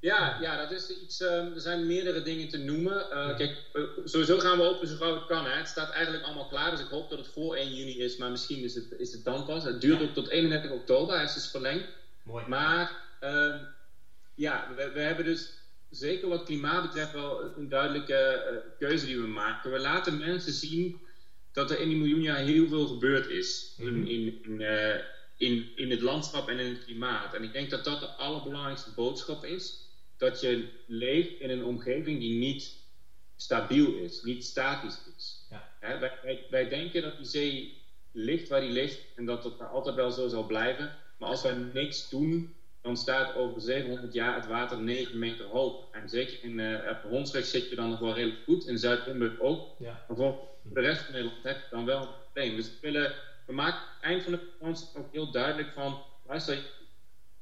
Ja, 0.00 0.38
ja, 0.40 0.56
dat 0.56 0.70
is 0.70 1.00
iets. 1.02 1.20
Uh, 1.20 1.54
er 1.54 1.60
zijn 1.60 1.86
meerdere 1.86 2.22
dingen 2.22 2.48
te 2.48 2.58
noemen. 2.58 3.06
Uh, 3.12 3.36
kijk, 3.36 3.56
uh, 3.72 3.82
sowieso 4.04 4.38
gaan 4.38 4.58
we 4.58 4.64
open 4.64 4.88
zo 4.88 4.96
gauw 4.96 5.14
het 5.14 5.26
kan. 5.26 5.44
Hè. 5.44 5.50
Het 5.50 5.68
staat 5.68 5.90
eigenlijk 5.90 6.24
allemaal 6.24 6.48
klaar, 6.48 6.70
dus 6.70 6.80
ik 6.80 6.88
hoop 6.88 7.10
dat 7.10 7.18
het 7.18 7.28
voor 7.28 7.56
1 7.56 7.74
juni 7.74 7.98
is, 7.98 8.16
maar 8.16 8.30
misschien 8.30 8.62
is 8.62 8.74
het, 8.74 8.94
is 8.98 9.12
het 9.12 9.24
dan 9.24 9.44
pas. 9.44 9.64
Het 9.64 9.80
duurt 9.80 10.02
ook 10.02 10.14
tot 10.14 10.28
31 10.28 10.70
oktober, 10.70 11.14
hij 11.14 11.24
is 11.24 11.34
dus 11.34 11.50
verlengd. 11.50 11.86
Mooi. 12.22 12.44
Maar 12.46 12.92
ehm, 13.20 13.58
ja, 14.34 14.68
we, 14.76 14.90
we, 14.90 15.00
hebben 15.00 15.24
dus 15.24 15.52
zeker 15.90 16.28
wat 16.28 16.44
klimaat 16.44 16.82
betreft 16.82 17.12
wel 17.12 17.52
een 17.56 17.68
duidelijke 17.68 18.44
uh, 18.52 18.58
keuze 18.78 19.06
die 19.06 19.20
we 19.20 19.26
maken. 19.26 19.70
We 19.70 19.78
laten 19.78 20.18
mensen 20.18 20.52
zien 20.52 21.00
dat 21.52 21.70
er 21.70 21.80
in 21.80 21.88
die 21.88 21.98
miljoen 21.98 22.22
jaar 22.22 22.38
heel 22.38 22.68
veel 22.68 22.86
gebeurd 22.86 23.28
is 23.28 23.74
mm 23.76 23.86
-hmm. 23.86 24.06
in, 24.06 24.44
in, 24.44 24.60
uh, 24.60 24.94
in, 25.36 25.68
in 25.76 25.90
het 25.90 26.00
landschap 26.00 26.48
en 26.48 26.58
in 26.58 26.74
het 26.74 26.84
klimaat. 26.84 27.34
En 27.34 27.42
ik 27.42 27.52
denk 27.52 27.70
dat 27.70 27.84
dat 27.84 28.00
de 28.00 28.06
allerbelangrijkste 28.06 28.90
boodschap 28.94 29.44
is. 29.44 29.86
Dat 30.18 30.40
je 30.40 30.68
leeft 30.86 31.40
in 31.40 31.50
een 31.50 31.64
omgeving 31.64 32.18
die 32.20 32.38
niet 32.38 32.76
stabiel 33.36 33.94
is, 33.94 34.22
niet 34.22 34.44
statisch 34.44 35.00
is. 35.16 35.46
Ja. 35.50 35.68
Hè, 35.80 35.98
wij, 35.98 36.12
wij, 36.22 36.46
wij, 36.50 36.68
denken 36.68 37.02
dat 37.02 37.16
die 37.16 37.26
zee 37.26 37.82
ligt 38.12 38.48
waar 38.48 38.60
die 38.60 38.70
ligt 38.70 39.00
en 39.16 39.24
dat 39.24 39.42
dat 39.42 39.60
altijd 39.60 39.94
wel 39.94 40.10
zo 40.10 40.28
zal 40.28 40.46
blijven. 40.46 40.92
Maar 41.18 41.28
als 41.28 41.42
wij 41.42 41.54
niks 41.72 42.10
doen, 42.10 42.54
dan 42.82 42.96
staat 42.96 43.34
over 43.34 43.60
700 43.60 44.12
jaar 44.12 44.34
het 44.34 44.46
water 44.46 44.78
9 44.80 45.18
meter 45.18 45.46
hoog. 45.46 45.84
En 45.92 46.08
zeker 46.08 46.44
in 46.44 46.58
uh, 46.58 47.24
zit 47.24 47.68
je 47.68 47.74
dan 47.74 47.90
nog 47.90 47.98
wel 47.98 48.14
redelijk 48.14 48.44
goed, 48.44 48.66
in 48.66 48.78
Zuid-Limburg 48.78 49.40
ook. 49.40 49.74
Ja. 49.78 50.04
Maar 50.08 50.16
voor 50.16 50.48
de 50.62 50.80
rest 50.80 51.02
van 51.02 51.12
Nederland 51.12 51.42
heb 51.42 51.56
je 51.56 51.66
dan 51.70 51.84
wel 51.84 52.02
een 52.02 52.08
probleem. 52.22 52.56
Dus 52.56 52.66
we, 52.66 52.76
willen, 52.80 53.14
we 53.46 53.52
maken 53.52 53.80
eind 54.00 54.22
van 54.22 54.32
de 54.32 54.40
vakantie 54.58 54.88
ook 54.94 55.12
heel 55.12 55.30
duidelijk 55.30 55.72
van, 55.72 56.02
luister, 56.26 56.58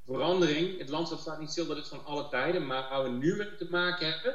verandering, 0.06 0.78
het 0.78 0.88
landschap 0.88 1.18
staat 1.18 1.40
niet 1.40 1.50
stil, 1.50 1.66
dat 1.66 1.76
is 1.76 1.88
van 1.88 2.04
alle 2.04 2.28
tijden, 2.28 2.66
maar 2.66 2.88
waar 2.88 3.02
we 3.02 3.08
nu 3.08 3.36
mee 3.36 3.56
te 3.56 3.66
maken 3.70 4.12
hebben, 4.12 4.34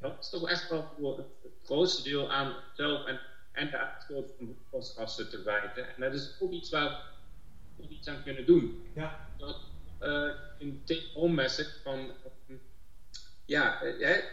Dat 0.00 0.16
is 0.20 0.30
toch 0.30 0.48
echt 0.48 0.70
wel 0.70 0.94
voor 0.98 1.16
het 1.16 1.52
grootste 1.64 2.02
deel 2.02 2.30
aan 2.30 2.54
zelf 2.74 3.06
en, 3.06 3.20
en 3.52 3.70
de 3.70 3.76
uitstoot 3.76 4.32
van 4.36 4.56
broeikasgassen 4.70 5.30
te 5.30 5.42
wijten. 5.42 5.94
En 5.94 6.00
dat 6.00 6.14
is 6.14 6.34
ook 6.40 6.52
iets 6.52 6.70
waar 6.70 7.02
we 7.76 7.88
iets 7.88 8.08
aan 8.08 8.22
kunnen 8.22 8.46
doen. 8.46 8.90
Ja. 8.94 9.28
Dat, 9.38 9.56
uh, 10.02 10.30
een 10.58 10.82
take-home 10.84 11.34
message 11.34 11.70
van, 11.82 12.10
ja, 13.44 13.82
uh, 13.82 14.24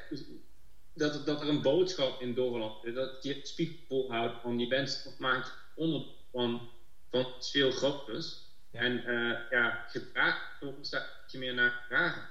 dat, 0.94 1.26
dat 1.26 1.42
er 1.42 1.50
een 1.50 1.62
boodschap 1.62 2.22
in 2.22 2.34
doorland 2.34 2.86
is, 2.86 2.94
dat 2.94 3.24
je 3.24 3.34
het 3.34 3.48
spiegel 3.48 4.12
houdt 4.12 4.42
van 4.42 4.60
je 4.60 4.68
bent 4.68 5.16
maakt 5.20 5.54
onder 5.76 6.02
van, 6.32 6.70
van 7.10 7.26
veel 7.40 7.72
groters. 7.72 8.45
En 8.76 9.04
uh, 9.08 9.38
ja, 9.50 9.86
gedrag, 9.88 10.62
staat 10.82 11.08
je 11.28 11.38
meer 11.38 11.54
naar 11.54 11.84
vragen. 11.88 12.22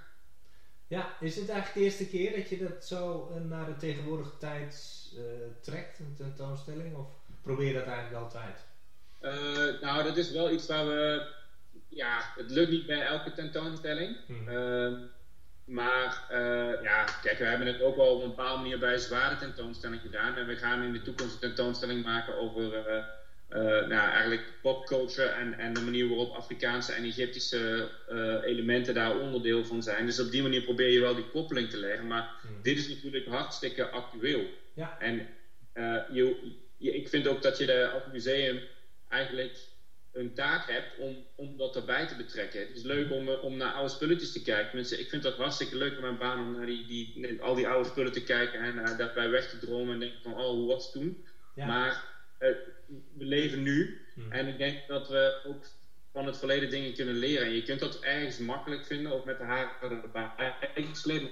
Ja, 0.86 1.16
is 1.20 1.34
dit 1.34 1.48
eigenlijk 1.48 1.78
de 1.78 1.84
eerste 1.84 2.08
keer 2.08 2.36
dat 2.36 2.48
je 2.48 2.58
dat 2.58 2.84
zo 2.84 3.30
naar 3.48 3.66
de 3.66 3.76
tegenwoordige 3.76 4.36
tijd 4.38 5.02
uh, 5.16 5.22
trekt, 5.60 5.98
een 5.98 6.14
tentoonstelling? 6.16 6.96
Of 6.96 7.08
probeer 7.42 7.66
je 7.66 7.74
dat 7.74 7.86
eigenlijk 7.86 8.22
altijd? 8.22 8.64
Nou, 9.80 10.02
dat 10.02 10.16
is 10.16 10.30
wel 10.30 10.50
iets 10.50 10.66
waar 10.66 10.86
we. 10.86 11.32
Ja, 11.88 12.32
het 12.36 12.50
lukt 12.50 12.70
niet 12.70 12.86
bij 12.86 13.06
elke 13.06 13.32
tentoonstelling. 13.32 14.16
Hmm. 14.26 14.48
Uh, 14.48 14.98
maar 15.64 16.28
uh, 16.32 16.82
ja, 16.82 17.04
kijk, 17.22 17.38
we 17.38 17.44
hebben 17.44 17.66
het 17.66 17.82
ook 17.82 17.96
wel 17.96 18.14
op 18.16 18.22
een 18.22 18.28
bepaalde 18.28 18.62
manier 18.62 18.78
bij 18.78 18.92
een 18.92 18.98
zware 18.98 19.36
tentoonstelling 19.36 20.00
gedaan. 20.00 20.36
En 20.36 20.46
we 20.46 20.56
gaan 20.56 20.82
in 20.82 20.92
de 20.92 21.02
toekomst 21.02 21.34
een 21.34 21.40
tentoonstelling 21.40 22.04
maken 22.04 22.38
over 22.38 22.96
uh, 22.96 23.04
nou, 23.62 24.10
eigenlijk 24.10 24.52
popculture 24.62 25.28
en, 25.28 25.58
en 25.58 25.74
de 25.74 25.80
manier 25.80 26.08
waarop 26.08 26.34
Afrikaanse 26.34 26.92
en 26.92 27.04
Egyptische 27.04 27.88
elementen 28.44 28.94
daar 28.94 29.18
onderdeel 29.18 29.64
van 29.64 29.82
zijn. 29.82 30.06
Dus 30.06 30.20
op 30.20 30.30
die 30.30 30.42
manier 30.42 30.62
probeer 30.62 30.90
je 30.90 31.00
wel 31.00 31.14
die 31.14 31.30
koppeling 31.30 31.70
te 31.70 31.76
leggen. 31.76 32.06
Maar 32.06 32.30
hmm. 32.40 32.62
dit 32.62 32.78
is 32.78 32.88
natuurlijk 32.88 33.26
hartstikke 33.26 33.88
actueel. 33.88 34.46
Ja. 34.74 34.98
En 34.98 35.28
je, 36.12 36.52
je, 36.76 36.94
ik 36.94 37.08
vind 37.08 37.26
ook 37.26 37.42
dat 37.42 37.58
je 37.58 37.66
de, 37.66 37.88
als 37.88 38.02
museum 38.12 38.60
eigenlijk 39.08 39.56
een 40.14 40.34
taak 40.34 40.70
hebt 40.70 40.98
om, 40.98 41.26
om 41.36 41.56
dat 41.56 41.76
erbij 41.76 42.06
te 42.06 42.16
betrekken. 42.16 42.60
Het 42.60 42.76
is 42.76 42.82
leuk 42.82 43.10
om, 43.10 43.28
om 43.28 43.56
naar 43.56 43.72
oude 43.72 43.90
spulletjes 43.90 44.32
te 44.32 44.42
kijken. 44.42 44.76
Mensen, 44.76 45.00
ik 45.00 45.08
vind 45.08 45.22
dat 45.22 45.36
hartstikke 45.36 45.76
leuk 45.76 45.94
in 45.94 46.00
mijn 46.00 46.18
baan 46.18 46.38
om 46.38 46.52
naar 46.52 46.66
die, 46.66 46.86
die, 46.86 47.42
al 47.42 47.54
die 47.54 47.68
oude 47.68 47.88
spullen 47.88 48.12
te 48.12 48.24
kijken 48.24 48.60
en 48.60 48.74
uh, 48.74 48.98
daarbij 48.98 49.30
weg 49.30 49.50
te 49.50 49.58
dromen 49.58 49.92
en 49.94 50.00
denken 50.00 50.22
van, 50.22 50.32
oh, 50.32 50.50
hoe 50.50 50.66
was 50.66 50.84
het 50.84 50.92
toen? 50.92 51.24
Maar 51.54 51.88
uh, 51.88 51.98
we 53.18 53.24
leven 53.24 53.62
nu 53.62 54.00
hmm. 54.14 54.32
en 54.32 54.46
ik 54.48 54.58
denk 54.58 54.86
dat 54.88 55.08
we 55.08 55.40
ook 55.46 55.64
van 56.12 56.26
het 56.26 56.38
verleden 56.38 56.70
dingen 56.70 56.94
kunnen 56.94 57.14
leren. 57.14 57.46
En 57.46 57.54
je 57.54 57.62
kunt 57.62 57.80
dat 57.80 58.00
ergens 58.00 58.38
makkelijk 58.38 58.84
vinden, 58.86 59.12
ook 59.12 59.24
met 59.24 59.38
de 59.38 59.44
haren 59.44 60.02
erbij. 60.02 60.54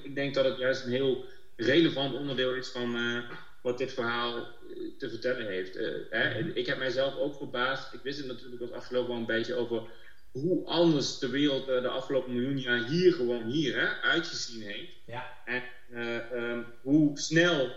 Ik 0.03 0.14
denk 0.14 0.35
dat 0.35 0.44
het 0.44 0.59
juist 0.59 0.85
een 0.85 0.90
heel 0.90 1.25
relevant 1.57 2.14
onderdeel 2.14 2.55
is 2.55 2.68
van, 2.68 2.96
uh, 2.96 3.31
wat 3.62 3.79
dit 3.79 3.92
verhaal 3.92 4.37
eh, 4.37 4.44
te 4.98 5.09
vertellen 5.09 5.46
heeft. 5.46 5.77
Uh, 5.77 5.88
hè? 6.11 6.40
Mhm. 6.40 6.51
Ik 6.55 6.66
heb 6.66 6.79
mijzelf 6.79 7.16
ook 7.16 7.37
verbaasd. 7.37 7.92
Ik 7.92 8.03
wist 8.03 8.18
het 8.18 8.27
natuurlijk 8.27 8.62
als 8.62 8.72
afgelopen 8.72 9.09
wel 9.09 9.18
een 9.18 9.27
beetje 9.27 9.55
over 9.55 9.83
hoe 10.31 10.66
anders 10.66 11.18
de 11.18 11.29
wereld 11.29 11.68
uh, 11.68 11.83
de 11.83 11.88
afgelopen 11.88 12.33
miljoen 12.33 12.59
jaar 12.59 12.85
hier 12.85 13.12
gewoon 13.12 13.44
hier 13.44 13.81
hè, 13.81 13.87
uitgezien 14.09 14.62
heeft. 14.62 14.92
Ja. 15.07 15.38
En 15.44 15.62
um, 16.35 16.66
hoe 16.81 17.18
snel 17.18 17.70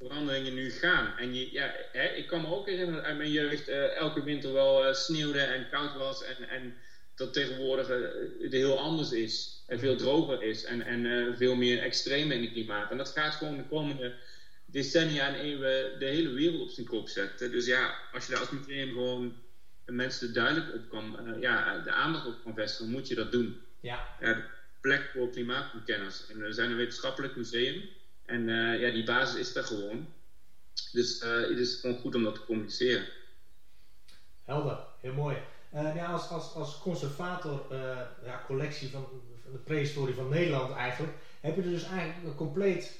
veranderingen 0.00 0.54
nu 0.54 0.70
gaan. 0.70 1.16
En 1.18 1.34
je, 1.34 1.52
ja, 1.52 1.74
hè, 1.92 2.08
ik 2.08 2.26
kan 2.26 2.40
me 2.40 2.46
ook 2.46 2.66
herinneren 2.66 3.04
uit 3.04 3.16
mijn 3.16 3.30
jeugd 3.30 3.68
elke 3.68 4.22
winter 4.22 4.52
wel 4.52 4.94
sneeuwde 4.94 5.40
en 5.40 5.68
koud 5.68 5.94
was 5.94 6.24
en, 6.24 6.48
en 6.48 6.74
dat 7.14 7.32
tegenwoordig 7.32 7.88
het 8.40 8.52
heel 8.52 8.78
anders 8.78 9.12
is 9.12 9.64
en 9.66 9.78
veel 9.78 9.96
droger 9.96 10.42
is 10.42 10.64
en, 10.64 10.82
en 10.82 11.36
veel 11.36 11.54
meer 11.54 11.78
extreem 11.78 12.30
in 12.30 12.42
het 12.42 12.52
klimaat. 12.52 12.90
En 12.90 12.96
dat 12.96 13.08
gaat 13.08 13.34
gewoon 13.34 13.56
de 13.56 13.66
komende 13.68 14.14
decennia 14.64 15.28
en 15.28 15.34
eeuwen 15.34 15.98
de 15.98 16.04
hele 16.04 16.28
wereld 16.32 16.60
op 16.60 16.70
zijn 16.70 16.86
kop 16.86 17.08
zetten. 17.08 17.50
Dus 17.50 17.66
ja, 17.66 17.94
als 18.12 18.26
je 18.26 18.32
daar 18.32 18.40
als 18.40 18.50
museum 18.50 18.88
gewoon 18.88 19.36
mensen 19.86 20.32
duidelijk 20.34 20.74
op 20.74 20.88
kan, 20.88 21.36
ja, 21.40 21.78
de 21.78 21.90
aandacht 21.90 22.26
op 22.26 22.42
kan 22.44 22.54
vestigen, 22.54 22.92
moet 22.92 23.08
je 23.08 23.14
dat 23.14 23.32
doen. 23.32 23.60
Ja. 23.80 24.16
plek 24.80 25.10
voor 25.12 25.30
klimaatkennis. 25.30 26.26
En 26.30 26.38
we 26.38 26.52
zijn 26.52 26.70
een 26.70 26.76
wetenschappelijk 26.76 27.36
museum 27.36 27.82
en 28.30 28.48
uh, 28.48 28.80
ja, 28.80 28.90
die 28.90 29.04
basis 29.04 29.38
is 29.38 29.54
er 29.54 29.64
gewoon. 29.64 30.08
Dus 30.92 31.22
uh, 31.22 31.48
het 31.48 31.58
is 31.58 31.74
gewoon 31.74 31.98
goed 31.98 32.14
om 32.14 32.22
dat 32.22 32.34
te 32.34 32.44
communiceren. 32.44 33.04
Helder, 34.44 34.78
heel 35.00 35.12
mooi. 35.12 35.36
ja, 35.72 36.06
als, 36.06 36.28
als, 36.28 36.54
als 36.54 36.78
conservator 36.78 37.66
ja, 38.24 38.44
collectie 38.46 38.88
van, 38.90 39.06
van 39.42 39.52
de 39.52 39.58
prehistorie 39.58 40.14
van 40.14 40.28
Nederland 40.28 40.74
eigenlijk, 40.74 41.12
heb 41.40 41.56
je 41.56 41.62
er 41.62 41.68
dus 41.68 41.84
eigenlijk 41.84 42.28
een 42.28 42.34
compleet 42.34 42.98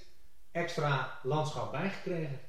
extra 0.52 1.18
landschap 1.22 1.72
bijgekregen. 1.72 2.40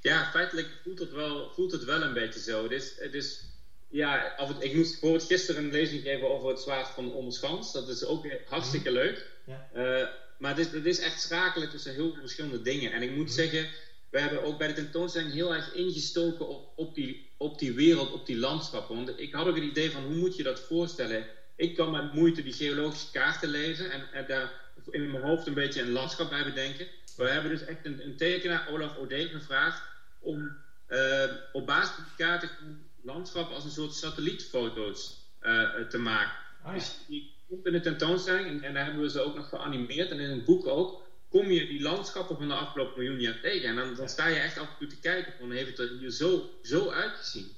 Ja, 0.00 0.30
feitelijk 0.30 0.68
voelt 0.82 0.98
het 0.98 1.12
wel, 1.12 1.50
voelt 1.50 1.72
het 1.72 1.84
wel 1.84 2.02
een 2.02 2.12
beetje 2.12 2.40
zo. 2.40 2.62
Het 2.62 2.72
is, 2.72 3.00
het 3.00 3.14
is, 3.14 3.44
ja, 3.88 4.38
ik 4.58 4.74
moest 4.74 4.90
bijvoorbeeld 4.90 5.24
gisteren 5.24 5.64
een 5.64 5.70
lezing 5.70 6.02
geven 6.02 6.30
over 6.30 6.48
het 6.48 6.60
zwaard 6.60 6.88
van 6.88 7.12
Onderschans. 7.12 7.72
Dat 7.72 7.88
is 7.88 8.04
ook 8.04 8.26
hartstikke 8.46 8.90
mhm. 8.90 8.98
leuk. 8.98 9.26
Ja. 9.44 9.68
Uh, 9.74 10.08
maar 10.42 10.56
het 10.56 10.66
is, 10.66 10.72
het 10.72 10.86
is 10.86 10.98
echt 10.98 11.20
schakelen 11.20 11.70
tussen 11.70 11.94
heel 11.94 12.10
veel 12.10 12.20
verschillende 12.20 12.62
dingen. 12.62 12.92
En 12.92 13.02
ik 13.02 13.10
moet 13.10 13.26
mhm. 13.26 13.34
zeggen, 13.34 13.68
we 14.10 14.20
hebben 14.20 14.42
ook 14.42 14.58
bij 14.58 14.66
de 14.66 14.74
tentoonstelling 14.74 15.32
heel 15.32 15.54
erg 15.54 15.74
ingestoken 15.74 16.48
op, 16.48 16.72
op, 16.76 16.94
die, 16.94 17.30
op 17.36 17.58
die 17.58 17.72
wereld, 17.72 18.12
op 18.12 18.26
die 18.26 18.36
landschappen. 18.36 18.96
Want 18.96 19.20
ik 19.20 19.32
had 19.32 19.46
ook 19.46 19.54
het 19.54 19.64
idee 19.64 19.90
van 19.90 20.02
hoe 20.02 20.14
moet 20.14 20.36
je 20.36 20.42
dat 20.42 20.60
voorstellen? 20.60 21.26
Ik 21.56 21.76
kan 21.76 21.90
met 21.90 22.12
moeite 22.12 22.42
die 22.42 22.52
geologische 22.52 23.10
kaarten 23.10 23.48
lezen 23.48 23.90
en, 23.90 24.12
en 24.12 24.26
daar 24.26 24.52
in 24.90 25.10
mijn 25.10 25.22
hoofd 25.22 25.46
een 25.46 25.54
beetje 25.54 25.82
een 25.82 25.92
landschap 25.92 26.30
bij 26.30 26.44
bedenken. 26.44 26.86
We 27.16 27.28
hebben 27.28 27.50
dus 27.50 27.64
echt 27.64 27.86
een, 27.86 28.04
een 28.04 28.16
tekenaar, 28.16 28.68
Olaf 28.68 28.96
Ode, 28.96 29.28
gevraagd 29.28 29.82
om 30.18 30.56
uh, 30.88 31.24
op 31.52 31.66
basis 31.66 31.94
van 31.94 32.04
die 32.04 32.26
kaarten 32.26 32.50
landschap 33.02 33.50
als 33.50 33.64
een 33.64 33.70
soort 33.70 33.94
satellietfoto's 33.94 35.16
uh, 35.42 35.70
te 35.88 35.98
maken. 35.98 36.36
Ah, 36.62 36.74
Dus 36.74 36.96
die 37.06 37.34
komt 37.52 37.66
in 37.66 37.72
de 37.72 37.80
tentoonstelling 37.80 38.46
en, 38.46 38.62
en, 38.62 38.74
daar 38.74 38.84
hebben 38.84 39.02
we 39.02 39.10
ze 39.10 39.20
ook 39.20 39.34
nog 39.34 39.48
geanimeerd 39.48 40.10
en 40.10 40.18
in 40.18 40.30
het 40.30 40.44
boek 40.44 40.66
ook. 40.66 41.00
Kom 41.28 41.50
je 41.50 41.66
die 41.66 41.82
landschappen 41.82 42.36
van 42.36 42.48
de 42.48 42.54
afgelopen 42.54 43.02
miljoen 43.02 43.20
jaar 43.20 43.40
tegen 43.40 43.68
en 43.68 43.76
dan, 43.76 43.94
dan 43.94 44.08
sta 44.08 44.26
je 44.26 44.38
echt 44.38 44.58
af 44.58 44.68
en 44.68 44.76
toe 44.78 44.86
te 44.86 45.00
kijken 45.00 45.32
van 45.38 45.50
heeft 45.50 45.68
het 45.68 45.78
er 45.78 45.98
hier 45.98 46.10
zo, 46.10 46.50
zo 46.62 46.90
uitgezien. 46.90 47.52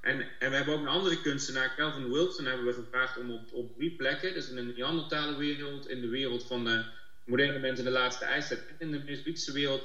En, 0.00 0.20
en 0.38 0.50
we 0.50 0.56
hebben 0.56 0.74
ook 0.74 0.80
een 0.80 0.88
andere 0.88 1.20
kunstenaar, 1.20 1.74
Calvin 1.76 2.10
Wilson, 2.10 2.44
hebben 2.44 2.66
we 2.66 2.72
gevraagd 2.72 3.18
om 3.18 3.30
op, 3.30 3.52
op 3.52 3.76
drie 3.76 3.90
plekken, 3.90 4.34
dus 4.34 4.48
in 4.48 4.56
de 4.56 4.62
Neandertale 4.62 5.36
wereld, 5.36 5.88
in 5.88 6.00
de 6.00 6.08
wereld 6.08 6.46
van 6.46 6.64
de 6.64 6.84
moderne 7.24 7.58
mensen 7.58 7.86
in 7.86 7.92
de 7.92 7.98
laatste 7.98 8.24
ijstijd 8.24 8.66
en 8.66 8.74
in 8.78 8.90
de 8.90 8.98
Mesolithische 9.04 9.52
wereld, 9.52 9.82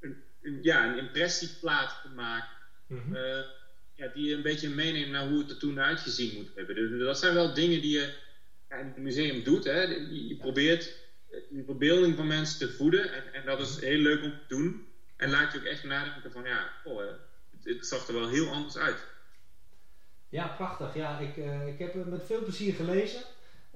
een, 0.00 0.22
een, 0.42 0.58
ja, 0.62 0.90
een 0.90 0.98
impressieplaat 0.98 2.00
te 2.02 2.08
maken. 2.08 2.56
Mm 2.86 3.16
uh, 3.16 3.40
ja, 3.94 4.08
die 4.14 4.34
een 4.34 4.42
beetje 4.42 4.68
meeneemt 4.68 5.10
naar 5.10 5.28
hoe 5.28 5.38
het 5.38 5.50
er 5.50 5.58
toen 5.58 5.80
uitgezien 5.80 6.34
moet 6.34 6.50
hebben. 6.54 6.74
Dus 6.74 7.00
dat 7.00 7.18
zijn 7.18 7.34
wel 7.34 7.54
dingen 7.54 7.80
die 7.80 7.98
je 7.98 8.12
in 8.68 8.86
het 8.86 8.96
museum 8.96 9.42
doet. 9.42 9.64
Hè. 9.64 9.80
Je, 9.80 10.28
je 10.28 10.36
probeert 10.36 10.96
de 11.50 11.62
verbeelding 11.64 12.16
van 12.16 12.26
mensen 12.26 12.58
te 12.58 12.74
voeden 12.74 13.12
en, 13.12 13.32
en, 13.32 13.44
dat 13.44 13.60
is 13.60 13.80
heel 13.80 13.98
leuk 13.98 14.22
om 14.22 14.30
te 14.30 14.54
doen. 14.54 14.86
En 15.16 15.30
laat 15.30 15.52
je 15.52 15.58
ook 15.58 15.64
echt 15.64 15.84
nadenken 15.84 16.32
van 16.32 16.44
ja, 16.44 16.70
oh, 16.84 16.98
het, 16.98 17.64
het 17.76 17.86
zag 17.86 18.08
er 18.08 18.14
wel 18.14 18.28
heel 18.28 18.48
anders 18.48 18.76
uit. 18.76 19.06
Ja, 20.28 20.46
prachtig. 20.46 20.94
Ja, 20.94 21.18
ik, 21.18 21.36
uh, 21.36 21.66
ik 21.66 21.78
heb 21.78 21.94
het 21.94 22.06
met 22.06 22.26
veel 22.26 22.42
plezier 22.42 22.74
gelezen. 22.74 23.22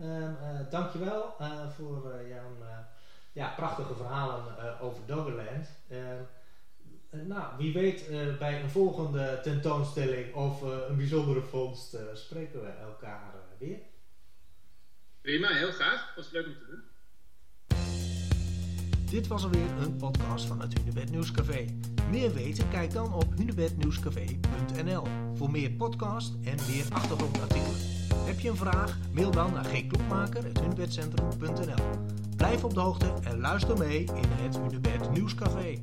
Uh, 0.01 0.09
uh, 0.09 0.71
dankjewel 0.71 1.35
uh, 1.41 1.71
voor 1.71 2.25
jouw 2.29 2.57
ja, 3.33 3.49
prachtige 3.57 3.95
verhalen 3.95 4.81
over 4.81 5.07
Doggerland. 5.07 5.69
Ehm, 5.89 6.23
nou, 7.29 7.57
wie 7.57 7.73
weet 7.73 8.09
bij 8.39 8.63
een 8.63 8.71
volgende 8.71 9.41
tentoonstelling 9.43 10.35
of 10.35 10.63
een 10.63 10.97
bijzondere 10.97 11.43
vondst 11.43 11.97
spreken 12.15 12.63
we 12.63 12.69
elkaar 12.69 13.35
weer. 13.59 13.79
Prima, 15.23 15.49
heel 15.49 15.73
graag. 15.73 16.13
Was 16.17 16.31
leuk 16.31 16.47
om 16.47 16.53
te 16.53 16.67
doen. 16.67 16.83
Dit 19.11 19.27
was 19.27 19.45
alweer 19.45 19.71
een 19.81 19.97
podcast 19.97 20.47
van 20.47 20.61
het 20.61 20.79
Hunebed 20.79 21.11
Nieuwscafé. 21.11 21.67
Meer 22.11 22.35
weten? 22.35 22.69
Kijk 22.69 22.93
dan 22.93 23.15
op 23.15 23.37
hunebednieuwscafé.nl 23.37 25.07
voor 25.35 25.51
meer 25.51 25.71
podcast 25.71 26.35
en 26.45 26.57
meer 26.69 26.85
achtergrondartikelen. 26.93 27.77
Heb 28.15 28.41
je 28.41 28.49
een 28.49 28.57
vraag? 28.57 28.99
Mail 29.13 29.31
dan 29.31 29.53
naar 29.53 29.65
gklokmaker.hunebedcentrum.nl 29.65 31.85
Blijf 32.37 32.65
op 32.65 32.75
de 32.75 32.81
hoogte 32.81 33.15
en 33.23 33.41
luister 33.41 33.79
mee 33.79 34.05
in 34.05 34.29
het 34.29 34.59
Hunebed 34.59 35.11
Nieuwscafé. 35.11 35.83